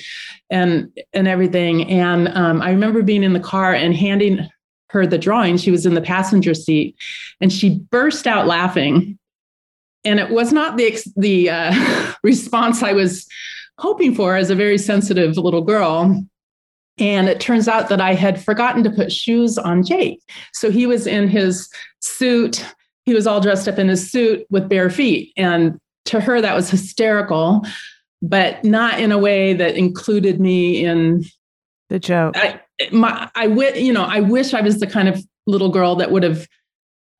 and 0.49 0.91
and 1.11 1.27
everything. 1.27 1.89
And 1.89 2.27
um, 2.29 2.61
I 2.61 2.69
remember 2.69 3.01
being 3.01 3.23
in 3.23 3.33
the 3.33 3.39
car 3.39 3.73
and 3.73 3.95
handing 3.95 4.47
her 4.89 5.07
the 5.07 5.17
drawing. 5.17 5.57
She 5.57 5.71
was 5.71 5.85
in 5.85 5.95
the 5.95 6.01
passenger 6.01 6.53
seat, 6.53 6.95
and 7.41 7.51
she 7.51 7.79
burst 7.79 8.27
out 8.27 8.45
laughing. 8.45 9.17
And 10.05 10.19
it 10.19 10.29
was 10.29 10.53
not 10.53 10.77
the 10.77 10.97
the 11.15 11.49
uh, 11.49 12.13
response 12.23 12.83
I 12.83 12.93
was 12.93 13.27
hoping 13.79 14.13
for 14.13 14.35
as 14.35 14.51
a 14.51 14.55
very 14.55 14.77
sensitive 14.77 15.35
little 15.37 15.63
girl. 15.63 16.23
And 16.99 17.27
it 17.27 17.39
turns 17.39 17.67
out 17.67 17.89
that 17.89 17.99
I 17.99 18.13
had 18.13 18.43
forgotten 18.43 18.83
to 18.83 18.91
put 18.91 19.11
shoes 19.11 19.57
on 19.57 19.83
Jake. 19.83 20.21
So 20.53 20.69
he 20.69 20.85
was 20.85 21.07
in 21.07 21.27
his 21.27 21.67
suit 22.01 22.63
he 23.05 23.13
was 23.13 23.27
all 23.27 23.41
dressed 23.41 23.67
up 23.67 23.79
in 23.79 23.87
his 23.87 24.09
suit 24.09 24.45
with 24.49 24.69
bare 24.69 24.89
feet. 24.89 25.33
And 25.37 25.79
to 26.05 26.19
her, 26.19 26.41
that 26.41 26.55
was 26.55 26.69
hysterical, 26.69 27.65
but 28.21 28.63
not 28.63 28.99
in 28.99 29.11
a 29.11 29.17
way 29.17 29.53
that 29.53 29.75
included 29.75 30.39
me 30.39 30.83
in 30.85 31.23
the 31.89 31.99
joke. 31.99 32.35
I, 32.37 32.61
my, 32.91 33.29
I 33.35 33.47
w- 33.47 33.75
you 33.75 33.93
know, 33.93 34.03
I 34.03 34.19
wish 34.19 34.53
I 34.53 34.61
was 34.61 34.79
the 34.79 34.87
kind 34.87 35.07
of 35.07 35.23
little 35.45 35.69
girl 35.69 35.95
that 35.95 36.11
would 36.11 36.23
have 36.23 36.47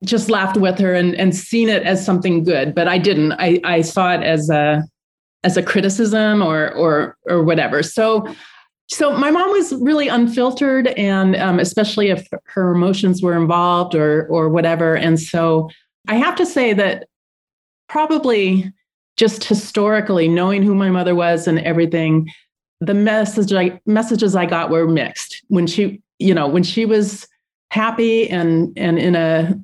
just 0.04 0.30
laughed 0.30 0.58
with 0.58 0.80
her 0.80 0.94
and, 0.94 1.16
and 1.16 1.36
seen 1.36 1.70
it 1.70 1.84
as 1.84 2.06
something 2.06 2.44
good, 2.44 2.76
but 2.76 2.88
I 2.88 2.98
didn't. 2.98 3.34
I, 3.34 3.60
I 3.64 3.82
saw 3.82 4.14
it 4.14 4.24
as 4.24 4.50
a 4.50 4.84
as 5.44 5.58
a 5.58 5.64
criticism 5.64 6.42
or 6.42 6.72
or 6.74 7.18
or 7.30 7.44
whatever. 7.44 7.84
So 7.84 8.28
so 8.90 9.18
my 9.18 9.32
mom 9.32 9.50
was 9.52 9.74
really 9.74 10.08
unfiltered 10.08 10.88
and 10.88 11.36
um, 11.38 11.60
especially 11.60 12.10
if 12.10 12.28
her 12.46 12.72
emotions 12.72 13.22
were 13.22 13.36
involved 13.36 13.96
or 13.96 14.28
or 14.28 14.50
whatever. 14.50 14.96
And 14.96 15.20
so 15.20 15.70
i 16.08 16.16
have 16.16 16.36
to 16.36 16.46
say 16.46 16.74
that 16.74 17.08
probably 17.88 18.72
just 19.16 19.44
historically 19.46 20.28
knowing 20.28 20.64
who 20.64 20.76
my 20.76 20.90
mother 20.90 21.16
was 21.16 21.48
and 21.48 21.60
everything 21.60 22.30
the 22.82 22.94
message 22.94 23.54
I, 23.54 23.80
messages 23.86 24.36
i 24.36 24.46
got 24.46 24.70
were 24.70 24.88
mixed. 24.88 25.42
When 25.48 25.68
she 25.68 26.02
you 26.20 26.34
know 26.34 26.48
when 26.48 26.64
she 26.64 26.86
was 26.86 27.28
happy 27.72 28.30
and 28.30 28.78
and 28.78 29.00
in 29.00 29.16
a 29.16 29.58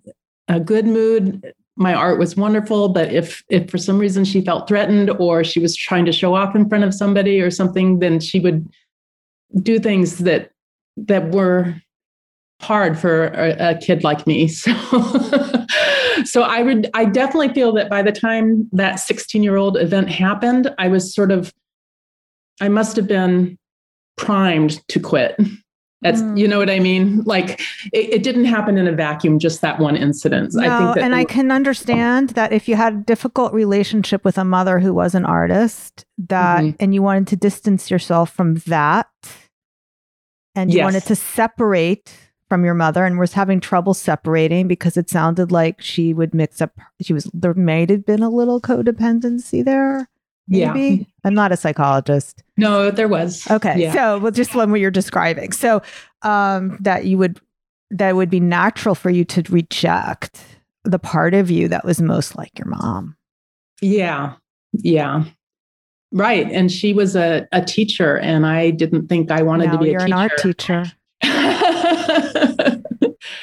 a 0.48 0.60
good 0.60 0.86
mood 0.86 1.54
my 1.76 1.94
art 1.94 2.20
was 2.20 2.36
wonderful. 2.36 2.90
But 2.90 3.14
if 3.14 3.44
if 3.50 3.70
for 3.70 3.78
some 3.78 4.00
reason 4.00 4.26
she 4.26 4.42
felt 4.42 4.68
threatened 4.68 5.10
or 5.12 5.44
she 5.44 5.60
was 5.60 5.76
trying 5.76 6.06
to 6.06 6.12
show 6.12 6.36
off 6.36 6.56
in 6.56 6.68
front 6.68 6.84
of 6.84 6.94
somebody 6.94 7.42
or 7.42 7.52
something 7.52 8.00
then 8.00 8.20
she 8.20 8.40
would 8.40 8.68
do 9.62 9.80
things 9.80 10.20
that 10.20 10.52
that 10.98 11.32
were 11.32 11.76
hard 12.62 13.00
for 13.00 13.28
a, 13.28 13.72
a 13.72 13.78
kid 13.78 14.04
like 14.04 14.26
me. 14.28 14.50
So, 16.26 16.26
so 16.26 16.42
I 16.42 16.62
would, 16.62 16.90
I 16.94 17.06
definitely 17.06 17.54
feel 17.54 17.72
that 17.74 17.90
by 17.90 18.02
the 18.02 18.12
time 18.12 18.68
that 18.74 19.00
16 19.00 19.42
year 19.42 19.56
old 19.56 19.78
event 19.78 20.10
happened, 20.10 20.74
I 20.78 20.90
was 20.90 21.14
sort 21.16 21.32
of 21.32 21.54
I 22.62 22.68
must 22.68 22.98
have 22.98 23.08
been 23.08 23.58
primed 24.18 24.86
to 24.90 25.00
quit. 25.00 25.40
That's 26.02 26.22
mm. 26.22 26.38
you 26.38 26.48
know 26.48 26.60
what 26.60 26.70
I 26.70 26.80
mean. 26.80 27.24
Like 27.24 27.60
it, 27.92 28.14
it, 28.14 28.24
didn't 28.24 28.46
happen 28.46 28.78
in 28.78 28.88
a 28.88 28.94
vacuum. 28.94 29.38
Just 29.38 29.62
that 29.62 29.80
one 29.80 29.98
incident. 29.98 30.52
No, 30.54 30.62
I 30.64 30.94
think 30.94 31.06
and 31.06 31.14
I 31.14 31.26
can 31.26 31.52
understand 31.52 32.30
that 32.30 32.54
if 32.54 32.70
you 32.70 32.76
had 32.76 32.94
a 32.94 32.98
difficult 32.98 33.54
relationship 33.54 34.24
with 34.24 34.38
a 34.38 34.46
mother 34.46 34.80
who 34.80 34.94
was 34.94 35.14
an 35.14 35.26
artist, 35.26 36.06
that 36.18 36.64
mm-hmm. 36.64 36.76
and 36.80 36.94
you 36.94 37.02
wanted 37.02 37.28
to 37.28 37.36
distance 37.36 37.92
yourself 37.92 38.32
from 38.32 38.56
that, 38.68 39.08
and 40.56 40.72
you 40.72 40.78
yes. 40.78 40.86
wanted 40.86 41.04
to 41.04 41.16
separate 41.16 42.14
from 42.48 42.64
your 42.64 42.74
mother, 42.74 43.04
and 43.04 43.20
was 43.20 43.34
having 43.34 43.60
trouble 43.60 43.94
separating 43.94 44.70
because 44.70 44.96
it 44.96 45.10
sounded 45.10 45.52
like 45.52 45.82
she 45.82 46.14
would 46.14 46.34
mix 46.34 46.62
up. 46.62 46.72
She 47.02 47.12
was 47.12 47.30
there 47.34 47.54
might 47.54 47.90
have 47.90 48.06
been 48.06 48.24
a 48.24 48.30
little 48.30 48.62
codependency 48.62 49.66
there. 49.66 50.08
Maybe 50.50 50.82
yeah. 50.82 51.06
I'm 51.24 51.34
not 51.34 51.52
a 51.52 51.58
psychologist. 51.58 52.44
No, 52.58 52.90
there 52.92 53.08
was. 53.08 53.50
Okay. 53.50 53.76
Yeah. 53.78 53.94
So, 53.94 54.18
well, 54.18 54.32
just 54.32 54.56
one 54.56 54.72
what 54.72 54.80
you're 54.80 54.92
describing. 54.92 55.52
So, 55.52 55.82
um, 56.24 56.78
that 56.82 57.06
you 57.06 57.18
would, 57.18 57.40
that 57.92 58.16
would 58.16 58.30
be 58.30 58.40
natural 58.40 58.96
for 58.96 59.10
you 59.10 59.24
to 59.26 59.44
reject 59.50 60.44
the 60.84 61.00
part 61.00 61.34
of 61.34 61.52
you 61.52 61.68
that 61.68 61.86
was 61.86 62.02
most 62.02 62.36
like 62.36 62.58
your 62.58 62.68
mom. 62.68 63.16
Yeah. 63.82 64.34
Yeah. 64.74 65.26
Right. 66.12 66.52
And 66.52 66.72
she 66.72 66.94
was 66.94 67.16
a, 67.16 67.48
a 67.52 67.64
teacher, 67.64 68.18
and 68.18 68.46
I 68.46 68.72
didn't 68.72 69.08
think 69.08 69.30
I 69.30 69.44
wanted 69.44 69.72
to 69.72 69.78
be 69.78 69.92
you're 69.92 70.02
a 70.02 70.06
teacher. 70.06 70.14
an 70.14 70.20
art 70.20 70.32
teacher. 70.38 70.86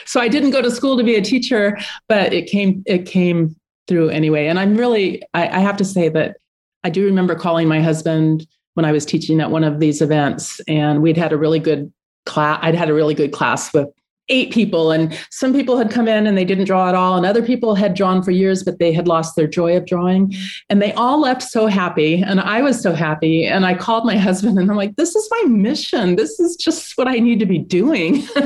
so 0.06 0.20
I 0.20 0.28
didn't 0.28 0.50
go 0.50 0.60
to 0.62 0.70
school 0.70 0.96
to 0.96 1.04
be 1.04 1.14
a 1.14 1.22
teacher, 1.22 1.78
but 2.08 2.32
it 2.32 2.46
came 2.46 2.82
it 2.86 3.06
came 3.06 3.54
through 3.86 4.08
anyway. 4.08 4.46
And 4.46 4.58
I'm 4.58 4.76
really 4.76 5.22
I, 5.34 5.46
I 5.46 5.58
have 5.60 5.76
to 5.76 5.84
say 5.84 6.08
that 6.08 6.38
I 6.86 6.88
do 6.88 7.04
remember 7.04 7.34
calling 7.34 7.66
my 7.66 7.80
husband 7.80 8.46
when 8.74 8.84
I 8.84 8.92
was 8.92 9.04
teaching 9.04 9.40
at 9.40 9.50
one 9.50 9.64
of 9.64 9.80
these 9.80 10.00
events, 10.00 10.60
and 10.68 11.02
we'd 11.02 11.16
had 11.16 11.32
a 11.32 11.36
really 11.36 11.58
good 11.58 11.92
class. 12.26 12.60
I'd 12.62 12.76
had 12.76 12.88
a 12.88 12.94
really 12.94 13.12
good 13.12 13.32
class 13.32 13.74
with 13.74 13.88
eight 14.28 14.52
people, 14.52 14.92
and 14.92 15.18
some 15.32 15.52
people 15.52 15.78
had 15.78 15.90
come 15.90 16.06
in 16.06 16.28
and 16.28 16.38
they 16.38 16.44
didn't 16.44 16.66
draw 16.66 16.88
at 16.88 16.94
all, 16.94 17.16
and 17.16 17.26
other 17.26 17.42
people 17.42 17.74
had 17.74 17.94
drawn 17.94 18.22
for 18.22 18.30
years, 18.30 18.62
but 18.62 18.78
they 18.78 18.92
had 18.92 19.08
lost 19.08 19.34
their 19.34 19.48
joy 19.48 19.76
of 19.76 19.84
drawing. 19.84 20.28
Mm-hmm. 20.28 20.44
And 20.70 20.80
they 20.80 20.92
all 20.92 21.20
left 21.20 21.42
so 21.42 21.66
happy, 21.66 22.22
and 22.22 22.40
I 22.40 22.62
was 22.62 22.80
so 22.80 22.92
happy. 22.92 23.44
And 23.44 23.66
I 23.66 23.74
called 23.74 24.06
my 24.06 24.16
husband, 24.28 24.56
and 24.56 24.70
I'm 24.70 24.76
like, 24.76 24.94
"This 24.94 25.16
is 25.16 25.28
my 25.32 25.42
mission. 25.48 26.14
This 26.14 26.38
is 26.38 26.54
just 26.54 26.96
what 26.96 27.08
I 27.08 27.18
need 27.18 27.40
to 27.40 27.46
be 27.46 27.58
doing." 27.58 28.24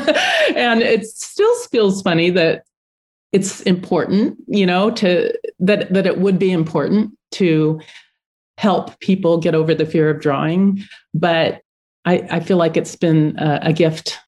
and 0.57 0.81
it 0.81 1.05
still 1.05 1.55
feels 1.71 2.01
funny 2.01 2.31
that 2.31 2.65
it's 3.33 3.61
important, 3.61 4.39
you 4.47 4.65
know, 4.65 4.91
to 4.93 5.39
that 5.59 5.93
that 5.93 6.07
it 6.07 6.21
would 6.21 6.39
be 6.39 6.53
important 6.53 7.11
to 7.33 7.81
help 8.61 9.01
people 9.01 9.39
get 9.39 9.55
over 9.55 9.75
the 9.75 9.87
fear 9.87 10.11
of 10.11 10.21
drawing. 10.21 10.85
But 11.15 11.63
I, 12.05 12.27
I 12.31 12.41
feel 12.41 12.59
like 12.59 12.77
it's 12.77 12.95
been 12.95 13.39
a, 13.39 13.59
a 13.63 13.73
gift 13.73 14.19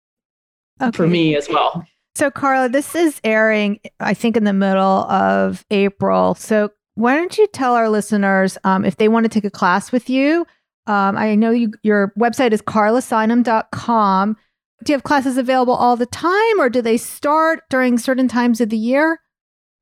okay. 0.81 0.97
for 0.97 1.07
me 1.07 1.37
as 1.37 1.51
well. 1.51 1.85
So, 2.15 2.31
Carla, 2.31 2.71
this 2.71 2.95
is 2.95 3.21
airing, 3.25 3.81
I 4.01 4.15
think, 4.15 4.39
in 4.39 4.45
the 4.45 4.55
middle 4.55 5.05
of 5.11 5.67
April. 5.71 6.35
So, 6.35 6.71
why 6.95 7.17
don't 7.17 7.37
you 7.37 7.47
tell 7.49 7.75
our 7.75 7.91
listeners 7.91 8.57
um, 8.65 8.87
if 8.87 8.97
they 8.97 9.09
want 9.09 9.25
to 9.25 9.29
take 9.29 9.45
a 9.45 9.51
class 9.51 9.93
with 9.93 10.09
you? 10.09 10.47
Um, 10.87 11.17
I 11.17 11.35
know 11.35 11.51
you, 11.51 11.73
your 11.83 12.13
website 12.19 12.53
is 12.53 12.63
carlasonheim.com. 12.63 14.37
Do 14.85 14.93
you 14.93 14.95
have 14.95 15.05
classes 15.05 15.37
available 15.37 15.75
all 15.75 15.97
the 15.97 16.07
time, 16.07 16.61
or 16.61 16.71
do 16.71 16.81
they 16.83 16.97
start 16.97 17.65
during 17.69 17.99
certain 17.99 18.29
times 18.29 18.61
of 18.61 18.71
the 18.71 18.77
year? 18.79 19.21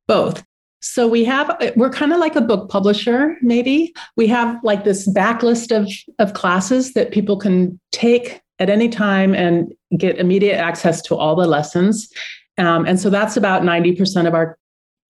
Both. 0.07 0.45
So 0.81 1.07
we 1.07 1.25
have 1.25 1.51
we're 1.77 1.91
kind 1.91 2.13
of 2.13 2.19
like 2.19 2.37
a 2.37 2.41
book 2.41 2.71
publisher 2.71 3.37
maybe. 3.43 3.93
We 4.17 4.27
have 4.29 4.59
like 4.65 4.85
this 4.85 5.09
backlist 5.09 5.77
of 5.77 5.91
of 6.19 6.35
classes 6.35 6.95
that 6.95 7.13
people 7.13 7.37
can 7.37 7.79
take 7.93 8.41
at 8.59 8.71
any 8.71 8.89
time 8.89 9.35
and 9.35 9.73
get 9.97 10.19
immediate 10.19 10.57
access 10.57 11.03
to 11.03 11.17
all 11.17 11.35
the 11.35 11.47
lessons. 11.47 12.11
Um, 12.59 12.85
and 12.87 13.01
so 13.01 13.09
that's 13.09 13.37
about 13.37 13.63
90% 13.63 14.27
of 14.27 14.35
our 14.35 14.59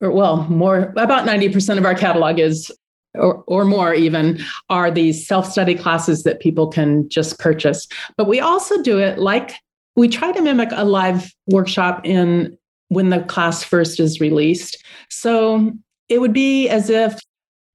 or 0.00 0.10
well, 0.10 0.44
more 0.48 0.94
about 0.96 1.26
90% 1.26 1.76
of 1.76 1.84
our 1.84 1.94
catalog 1.94 2.38
is 2.38 2.70
or, 3.14 3.42
or 3.46 3.64
more 3.64 3.92
even 3.92 4.40
are 4.68 4.90
these 4.90 5.26
self-study 5.26 5.74
classes 5.74 6.22
that 6.22 6.40
people 6.40 6.68
can 6.68 7.08
just 7.08 7.38
purchase. 7.38 7.86
But 8.16 8.28
we 8.28 8.40
also 8.40 8.82
do 8.82 8.98
it 8.98 9.18
like 9.18 9.56
we 9.96 10.08
try 10.08 10.32
to 10.32 10.40
mimic 10.40 10.70
a 10.72 10.84
live 10.84 11.32
workshop 11.48 12.02
in 12.04 12.56
when 12.90 13.08
the 13.08 13.20
class 13.22 13.64
first 13.64 13.98
is 13.98 14.20
released. 14.20 14.84
So 15.08 15.72
it 16.08 16.20
would 16.20 16.32
be 16.32 16.68
as 16.68 16.90
if 16.90 17.18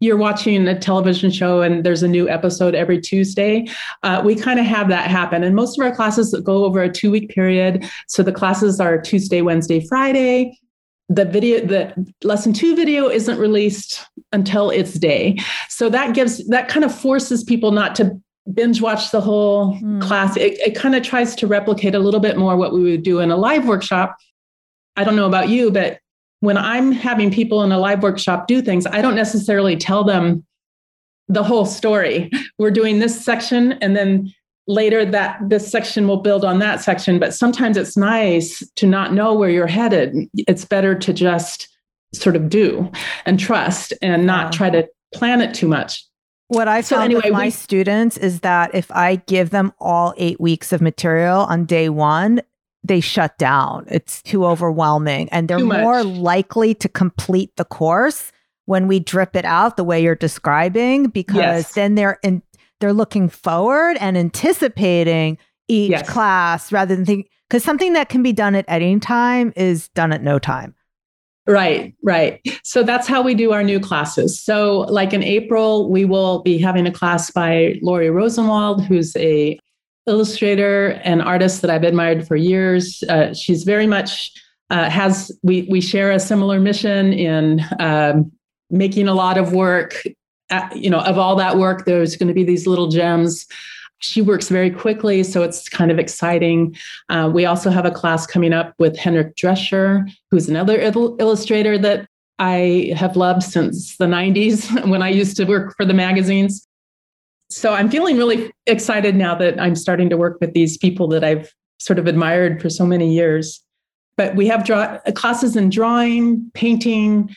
you're 0.02 0.18
watching 0.18 0.68
a 0.68 0.78
television 0.78 1.32
show 1.32 1.62
and 1.62 1.84
there's 1.84 2.04
a 2.04 2.08
new 2.08 2.30
episode 2.30 2.76
every 2.76 3.00
Tuesday. 3.00 3.66
Uh, 4.04 4.22
we 4.24 4.36
kind 4.36 4.60
of 4.60 4.66
have 4.66 4.90
that 4.90 5.10
happen. 5.10 5.42
And 5.42 5.56
most 5.56 5.80
of 5.80 5.86
our 5.86 5.96
classes 5.96 6.36
go 6.44 6.66
over 6.66 6.84
a 6.84 6.92
two 6.92 7.10
week 7.10 7.30
period. 7.30 7.90
So 8.08 8.24
the 8.24 8.34
classes 8.34 8.80
are 8.80 9.00
Tuesday, 9.00 9.42
Wednesday, 9.42 9.86
Friday. 9.88 10.60
The 11.08 11.24
video, 11.24 11.66
the 11.66 12.14
lesson 12.24 12.52
two 12.52 12.76
video 12.76 13.08
isn't 13.08 13.38
released 13.38 14.06
until 14.34 14.70
its 14.70 14.96
day. 14.96 15.38
So 15.70 15.90
that 15.90 16.14
gives, 16.14 16.46
that 16.48 16.68
kind 16.68 16.84
of 16.84 16.94
forces 16.94 17.44
people 17.44 17.72
not 17.72 17.96
to 17.96 18.20
binge 18.52 18.82
watch 18.82 19.12
the 19.12 19.22
whole 19.22 19.76
mm. 19.76 20.02
class. 20.02 20.36
It, 20.36 20.60
it 20.60 20.76
kind 20.76 20.94
of 20.94 21.04
tries 21.04 21.36
to 21.36 21.48
replicate 21.48 21.96
a 21.96 22.00
little 22.00 22.20
bit 22.20 22.38
more 22.38 22.58
what 22.58 22.74
we 22.74 22.84
would 22.84 23.04
do 23.04 23.20
in 23.20 23.32
a 23.32 23.38
live 23.38 23.66
workshop 23.66 24.18
I 24.96 25.04
don't 25.04 25.16
know 25.16 25.28
about 25.28 25.50
you, 25.50 25.72
but 25.72 26.00
when 26.40 26.58
I'm 26.58 26.92
having 26.92 27.32
people 27.32 27.64
in 27.64 27.72
a 27.72 27.80
live 27.80 28.04
workshop 28.04 28.48
do 28.48 28.62
things, 28.62 28.86
I 28.86 29.02
don't 29.02 29.16
necessarily 29.16 29.76
tell 29.76 30.04
them 30.04 30.46
the 31.28 31.44
whole 31.44 31.66
story. 31.66 32.30
We're 32.60 32.72
doing 32.72 33.00
this 33.00 33.24
section 33.24 33.74
and 33.74 33.96
then 33.96 34.34
later 34.68 35.06
that 35.06 35.38
this 35.48 35.70
section 35.72 36.08
will 36.08 36.22
build 36.22 36.44
on 36.44 36.60
that 36.60 36.82
section, 36.82 37.20
but 37.20 37.34
sometimes 37.34 37.78
it's 37.78 37.96
nice 37.96 38.68
to 38.76 38.88
not 38.88 39.14
know 39.14 39.34
where 39.34 39.50
you're 39.50 39.68
headed. 39.68 40.16
It's 40.36 40.66
better 40.66 40.96
to 40.96 41.14
just 41.14 41.68
sort 42.14 42.36
of 42.36 42.50
do 42.50 42.90
and 43.26 43.40
trust 43.40 43.94
and 44.02 44.26
not 44.26 44.52
try 44.54 44.70
to 44.70 44.88
plan 45.14 45.42
it 45.42 45.54
too 45.54 45.68
much. 45.68 46.04
What 46.48 46.68
I 46.68 46.82
found 46.82 46.86
so 46.86 47.00
anyway, 47.00 47.22
with 47.26 47.34
my 47.34 47.46
we, 47.46 47.50
students 47.52 48.18
is 48.18 48.42
that 48.42 48.74
if 48.76 48.92
I 48.92 49.18
give 49.28 49.50
them 49.50 49.74
all 49.80 50.14
eight 50.18 50.40
weeks 50.40 50.72
of 50.72 50.82
material 50.82 51.40
on 51.42 51.66
day 51.66 51.90
one, 51.90 52.42
they 52.88 53.00
shut 53.00 53.38
down. 53.38 53.86
It's 53.90 54.22
too 54.22 54.46
overwhelming. 54.46 55.30
And 55.30 55.48
they're 55.48 55.60
more 55.60 56.04
likely 56.04 56.76
to 56.76 56.90
complete 56.90 57.56
the 57.56 57.66
course 57.66 58.32
when 58.66 58.88
we 58.88 59.00
drip 59.00 59.36
it 59.36 59.46
out 59.46 59.78
the 59.78 59.84
way 59.84 60.02
you're 60.02 60.16
describing, 60.16 61.08
because 61.08 61.36
yes. 61.36 61.74
then 61.74 61.96
they're 61.96 62.20
in, 62.24 62.42
they're 62.80 62.94
looking 62.94 63.30
forward 63.30 63.98
and 64.00 64.18
anticipating 64.18 65.38
each 65.68 65.92
yes. 65.92 66.10
class 66.10 66.72
rather 66.72 66.96
than 66.96 67.06
think 67.06 67.30
because 67.50 67.64
something 67.64 67.94
that 67.94 68.10
can 68.10 68.24
be 68.24 68.34
done 68.34 68.56
at 68.56 68.66
any 68.68 69.00
time 69.00 69.54
is 69.56 69.88
done 69.90 70.12
at 70.12 70.22
no 70.22 70.40
time. 70.40 70.76
Right, 71.48 71.94
right. 72.04 72.42
So 72.64 72.82
that's 72.82 73.08
how 73.08 73.22
we 73.22 73.36
do 73.36 73.52
our 73.52 73.62
new 73.62 73.80
classes. 73.80 74.42
So, 74.42 74.80
like 74.90 75.14
in 75.14 75.22
April, 75.22 75.92
we 75.92 76.04
will 76.04 76.42
be 76.42 76.58
having 76.58 76.88
a 76.88 76.92
class 76.92 77.30
by 77.30 77.80
Laurie 77.84 78.10
Rosenwald, 78.10 78.84
who's 78.84 79.16
a 79.18 79.60
illustrator 80.08 81.00
and 81.04 81.22
artist 81.22 81.62
that 81.62 81.72
I've 81.72 81.84
admired 81.84 82.28
for 82.28 82.36
years. 82.36 83.04
Uh, 83.10 83.34
she's 83.34 83.64
very 83.64 83.88
much 83.88 84.32
uh, 84.70 84.90
has 84.90 85.32
we 85.44 85.68
we 85.70 85.80
share 85.82 86.12
a 86.12 86.20
similar 86.20 86.60
mission 86.60 87.14
in 87.14 87.62
um, 87.80 88.32
making 88.70 89.08
a 89.08 89.14
lot 89.14 89.38
of 89.38 89.54
work. 89.54 90.04
At, 90.50 90.72
uh, 90.72 90.76
you 90.76 90.90
know, 90.90 91.00
of 91.00 91.18
all 91.18 91.36
that 91.38 91.58
work, 91.58 91.86
there's 91.86 92.16
going 92.16 92.28
to 92.28 92.34
be 92.34 92.44
these 92.44 92.68
little 92.68 92.88
gems. 92.88 93.48
She 94.00 94.22
works 94.22 94.50
very 94.50 94.70
quickly, 94.70 95.24
so 95.24 95.42
it's 95.42 95.70
kind 95.70 95.90
of 95.90 95.98
exciting. 95.98 96.76
Uh, 97.10 97.32
we 97.34 97.46
also 97.46 97.72
have 97.72 97.86
a 97.86 97.92
class 97.92 98.28
coming 98.28 98.54
up 98.54 98.74
with 98.78 98.98
Henrik 98.98 99.36
Drescher, 99.36 100.08
who's 100.30 100.48
another 100.48 100.80
il- 100.80 101.16
illustrator 101.20 101.78
that 101.80 102.08
I 102.38 102.94
have 102.96 103.16
loved 103.16 103.42
since 103.42 103.98
the 103.98 104.06
90s 104.06 104.88
when 104.90 105.02
I 105.02 105.10
used 105.10 105.38
to 105.38 105.46
work 105.46 105.76
for 105.76 105.86
the 105.86 105.94
magazines 105.94 106.68
so 107.50 107.74
I'm 107.74 107.90
feeling 107.90 108.18
really 108.18 108.52
excited 108.66 109.16
now 109.16 109.36
that 109.36 109.60
I'm 109.60 109.76
starting 109.76 110.10
to 110.10 110.18
work 110.18 110.38
with 110.42 110.54
these 110.54 110.78
people 110.78 111.08
that 111.10 111.24
I've 111.24 111.54
sort 111.80 112.00
of 112.00 112.08
admired 112.08 112.62
for 112.62 112.70
so 112.70 112.86
many 112.86 113.14
years. 113.14 113.62
But 114.18 114.36
we 114.36 114.48
have 114.48 114.64
draw- 114.64 115.00
classes 115.14 115.56
in 115.56 115.70
drawing, 115.70 116.50
painting, 116.54 117.36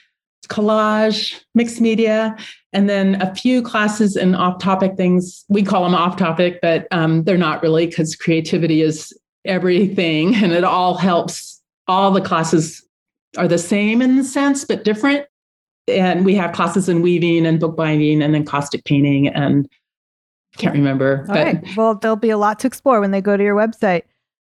collage, 0.49 1.41
mixed 1.55 1.81
media, 1.81 2.37
and 2.73 2.89
then 2.89 3.21
a 3.21 3.35
few 3.35 3.63
classes 3.63 4.17
in 4.17 4.35
off 4.35 4.61
topic 4.61 4.97
things. 4.97 5.45
We 5.49 5.63
call 5.63 5.85
them 5.85 5.95
off 5.95 6.17
topic, 6.17 6.61
but 6.63 6.87
um, 6.91 7.25
they're 7.25 7.37
not 7.37 7.63
really 7.63 7.87
because 7.87 8.17
creativity 8.17 8.83
is 8.83 9.13
everything 9.45 10.35
and 10.37 10.53
it 10.53 10.65
all 10.65 10.97
helps. 10.97 11.61
All 11.87 12.11
the 12.11 12.21
classes 12.21 12.85
are 13.37 13.49
the 13.49 13.59
same 13.59 14.01
in 14.01 14.17
the 14.17 14.25
sense, 14.25 14.65
but 14.65 14.85
different. 14.85 15.27
And 15.87 16.25
we 16.25 16.35
have 16.35 16.53
classes 16.53 16.89
in 16.89 17.03
weaving 17.03 17.47
and 17.47 17.59
bookbinding 17.59 18.23
and 18.23 18.35
then 18.35 18.45
caustic 18.45 18.85
painting 18.85 19.29
and 19.29 19.69
can't 20.59 20.75
remember. 20.75 21.25
All 21.29 21.35
but. 21.35 21.45
right. 21.45 21.77
Well, 21.77 21.95
there'll 21.95 22.17
be 22.17 22.31
a 22.31 22.39
lot 22.39 22.59
to 22.61 22.67
explore 22.67 23.01
when 23.01 23.11
they 23.11 23.21
go 23.21 23.37
to 23.37 23.43
your 23.43 23.57
website. 23.57 24.03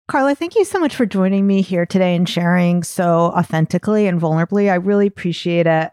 Carla, 0.08 0.36
thank 0.36 0.56
you 0.56 0.66
so 0.66 0.80
much 0.80 0.95
for 0.95 1.06
joining 1.06 1.47
me 1.47 1.62
here 1.62 1.86
today 1.86 2.16
and 2.16 2.30
sharing 2.30 2.84
so 2.84 3.32
authentically 3.36 4.06
and 4.06 4.22
vulnerably. 4.22 4.72
I 4.72 4.76
really 4.76 5.08
appreciate 5.08 5.66
it. 5.66 5.91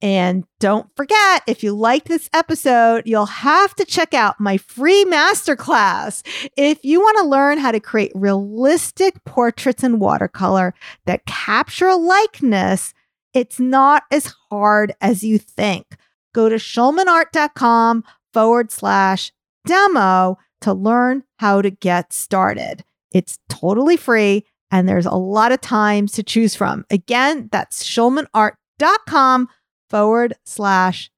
And 0.00 0.44
don't 0.60 0.88
forget, 0.96 1.42
if 1.46 1.62
you 1.62 1.74
liked 1.74 2.06
this 2.06 2.30
episode, 2.32 3.02
you'll 3.04 3.26
have 3.26 3.74
to 3.74 3.84
check 3.84 4.14
out 4.14 4.38
my 4.38 4.56
free 4.56 5.04
masterclass. 5.04 6.22
If 6.56 6.84
you 6.84 7.00
want 7.00 7.18
to 7.18 7.24
learn 7.24 7.58
how 7.58 7.72
to 7.72 7.80
create 7.80 8.12
realistic 8.14 9.22
portraits 9.24 9.82
in 9.82 9.98
watercolor 9.98 10.72
that 11.06 11.26
capture 11.26 11.88
a 11.88 11.96
likeness, 11.96 12.94
it's 13.34 13.58
not 13.58 14.04
as 14.10 14.32
hard 14.50 14.94
as 15.00 15.24
you 15.24 15.36
think. 15.36 15.96
Go 16.32 16.48
to 16.48 16.56
schulmanart.com 16.56 18.04
forward 18.38 18.70
slash 18.70 19.32
demo 19.66 20.38
to 20.60 20.72
learn 20.72 21.24
how 21.38 21.60
to 21.60 21.70
get 21.70 22.12
started. 22.12 22.84
It's 23.10 23.40
totally 23.48 23.96
free 23.96 24.44
and 24.70 24.88
there's 24.88 25.06
a 25.06 25.16
lot 25.16 25.50
of 25.50 25.60
times 25.60 26.12
to 26.12 26.22
choose 26.22 26.54
from. 26.54 26.84
Again, 26.88 27.48
that's 27.50 27.82
schulmanart.com 27.82 29.48
forward 29.90 30.34
slash 30.44 31.10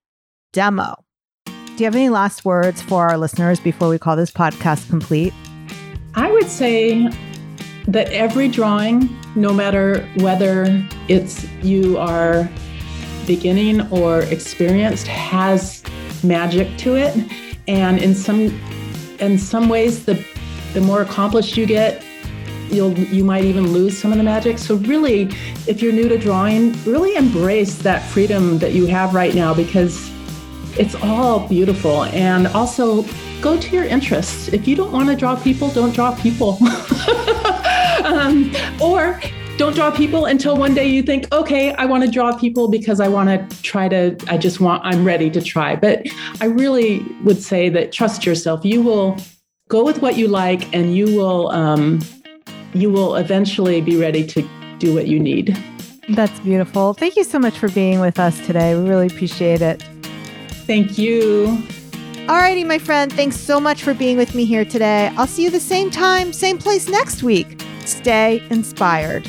demo. 0.54 0.94
Do 1.44 1.52
you 1.76 1.84
have 1.84 1.94
any 1.94 2.08
last 2.08 2.46
words 2.46 2.80
for 2.80 3.10
our 3.10 3.18
listeners 3.18 3.60
before 3.60 3.90
we 3.90 3.98
call 3.98 4.16
this 4.16 4.30
podcast 4.30 4.88
complete? 4.88 5.34
I 6.14 6.32
would 6.32 6.48
say 6.48 7.06
that 7.86 8.10
every 8.12 8.48
drawing, 8.48 9.14
no 9.34 9.52
matter 9.52 10.08
whether 10.20 10.64
it's 11.08 11.46
you 11.62 11.98
are 11.98 12.48
beginning 13.26 13.82
or 13.92 14.22
experienced, 14.22 15.06
has 15.06 15.82
magic 16.22 16.76
to 16.78 16.96
it. 16.96 17.16
And 17.68 17.98
in 17.98 18.14
some 18.14 18.60
in 19.18 19.38
some 19.38 19.68
ways 19.68 20.04
the 20.04 20.24
the 20.72 20.80
more 20.80 21.02
accomplished 21.02 21.56
you 21.56 21.66
get, 21.66 22.04
you'll 22.70 22.96
you 22.98 23.24
might 23.24 23.44
even 23.44 23.72
lose 23.72 23.98
some 23.98 24.12
of 24.12 24.18
the 24.18 24.24
magic. 24.24 24.58
So 24.58 24.76
really, 24.76 25.22
if 25.66 25.82
you're 25.82 25.92
new 25.92 26.08
to 26.08 26.18
drawing, 26.18 26.72
really 26.84 27.16
embrace 27.16 27.78
that 27.78 28.02
freedom 28.02 28.58
that 28.58 28.72
you 28.72 28.86
have 28.86 29.14
right 29.14 29.34
now 29.34 29.54
because 29.54 30.10
it's 30.78 30.94
all 30.96 31.46
beautiful. 31.48 32.04
And 32.04 32.46
also 32.48 33.04
go 33.40 33.58
to 33.58 33.70
your 33.74 33.84
interests. 33.84 34.48
If 34.48 34.68
you 34.68 34.76
don't 34.76 34.92
want 34.92 35.08
to 35.08 35.16
draw 35.16 35.36
people, 35.36 35.70
don't 35.70 35.94
draw 35.94 36.14
people. 36.14 36.58
um, 38.04 38.54
or 38.80 39.20
don't 39.61 39.74
draw 39.74 39.90
people 39.90 40.24
until 40.24 40.56
one 40.56 40.72
day 40.72 40.88
you 40.88 41.02
think, 41.02 41.30
okay, 41.34 41.74
I 41.74 41.84
want 41.84 42.02
to 42.02 42.11
draw 42.11 42.34
people 42.34 42.68
because 42.68 42.98
I 42.98 43.08
want 43.08 43.28
to 43.28 43.62
try 43.62 43.90
to, 43.90 44.16
I 44.26 44.38
just 44.38 44.58
want, 44.58 44.82
I'm 44.86 45.04
ready 45.04 45.28
to 45.28 45.42
try. 45.42 45.76
But 45.76 46.06
I 46.40 46.46
really 46.46 47.04
would 47.24 47.42
say 47.42 47.68
that 47.68 47.92
trust 47.92 48.24
yourself. 48.24 48.64
You 48.64 48.80
will 48.80 49.18
go 49.68 49.84
with 49.84 50.00
what 50.00 50.16
you 50.16 50.28
like 50.28 50.74
and 50.74 50.96
you 50.96 51.14
will, 51.14 51.50
um, 51.50 52.00
you 52.72 52.88
will 52.88 53.16
eventually 53.16 53.82
be 53.82 54.00
ready 54.00 54.26
to 54.28 54.48
do 54.78 54.94
what 54.94 55.08
you 55.08 55.20
need. 55.20 55.62
That's 56.08 56.40
beautiful. 56.40 56.94
Thank 56.94 57.16
you 57.16 57.24
so 57.24 57.38
much 57.38 57.58
for 57.58 57.68
being 57.68 58.00
with 58.00 58.18
us 58.18 58.38
today. 58.46 58.74
We 58.74 58.88
really 58.88 59.08
appreciate 59.08 59.61
it. 59.61 59.82
Thank 60.66 60.96
you. 60.96 61.62
Alrighty, 62.28 62.66
my 62.66 62.78
friend. 62.78 63.12
Thanks 63.12 63.36
so 63.36 63.61
much 63.61 63.82
for 63.82 63.92
being 63.92 64.16
with 64.16 64.34
me 64.34 64.46
here 64.46 64.64
today. 64.64 65.12
I'll 65.18 65.26
see 65.26 65.44
you 65.44 65.50
the 65.50 65.61
same 65.61 65.90
time, 65.90 66.32
same 66.32 66.56
place 66.56 66.88
next 66.88 67.22
week. 67.22 67.61
Stay 67.84 68.42
inspired. 68.48 69.28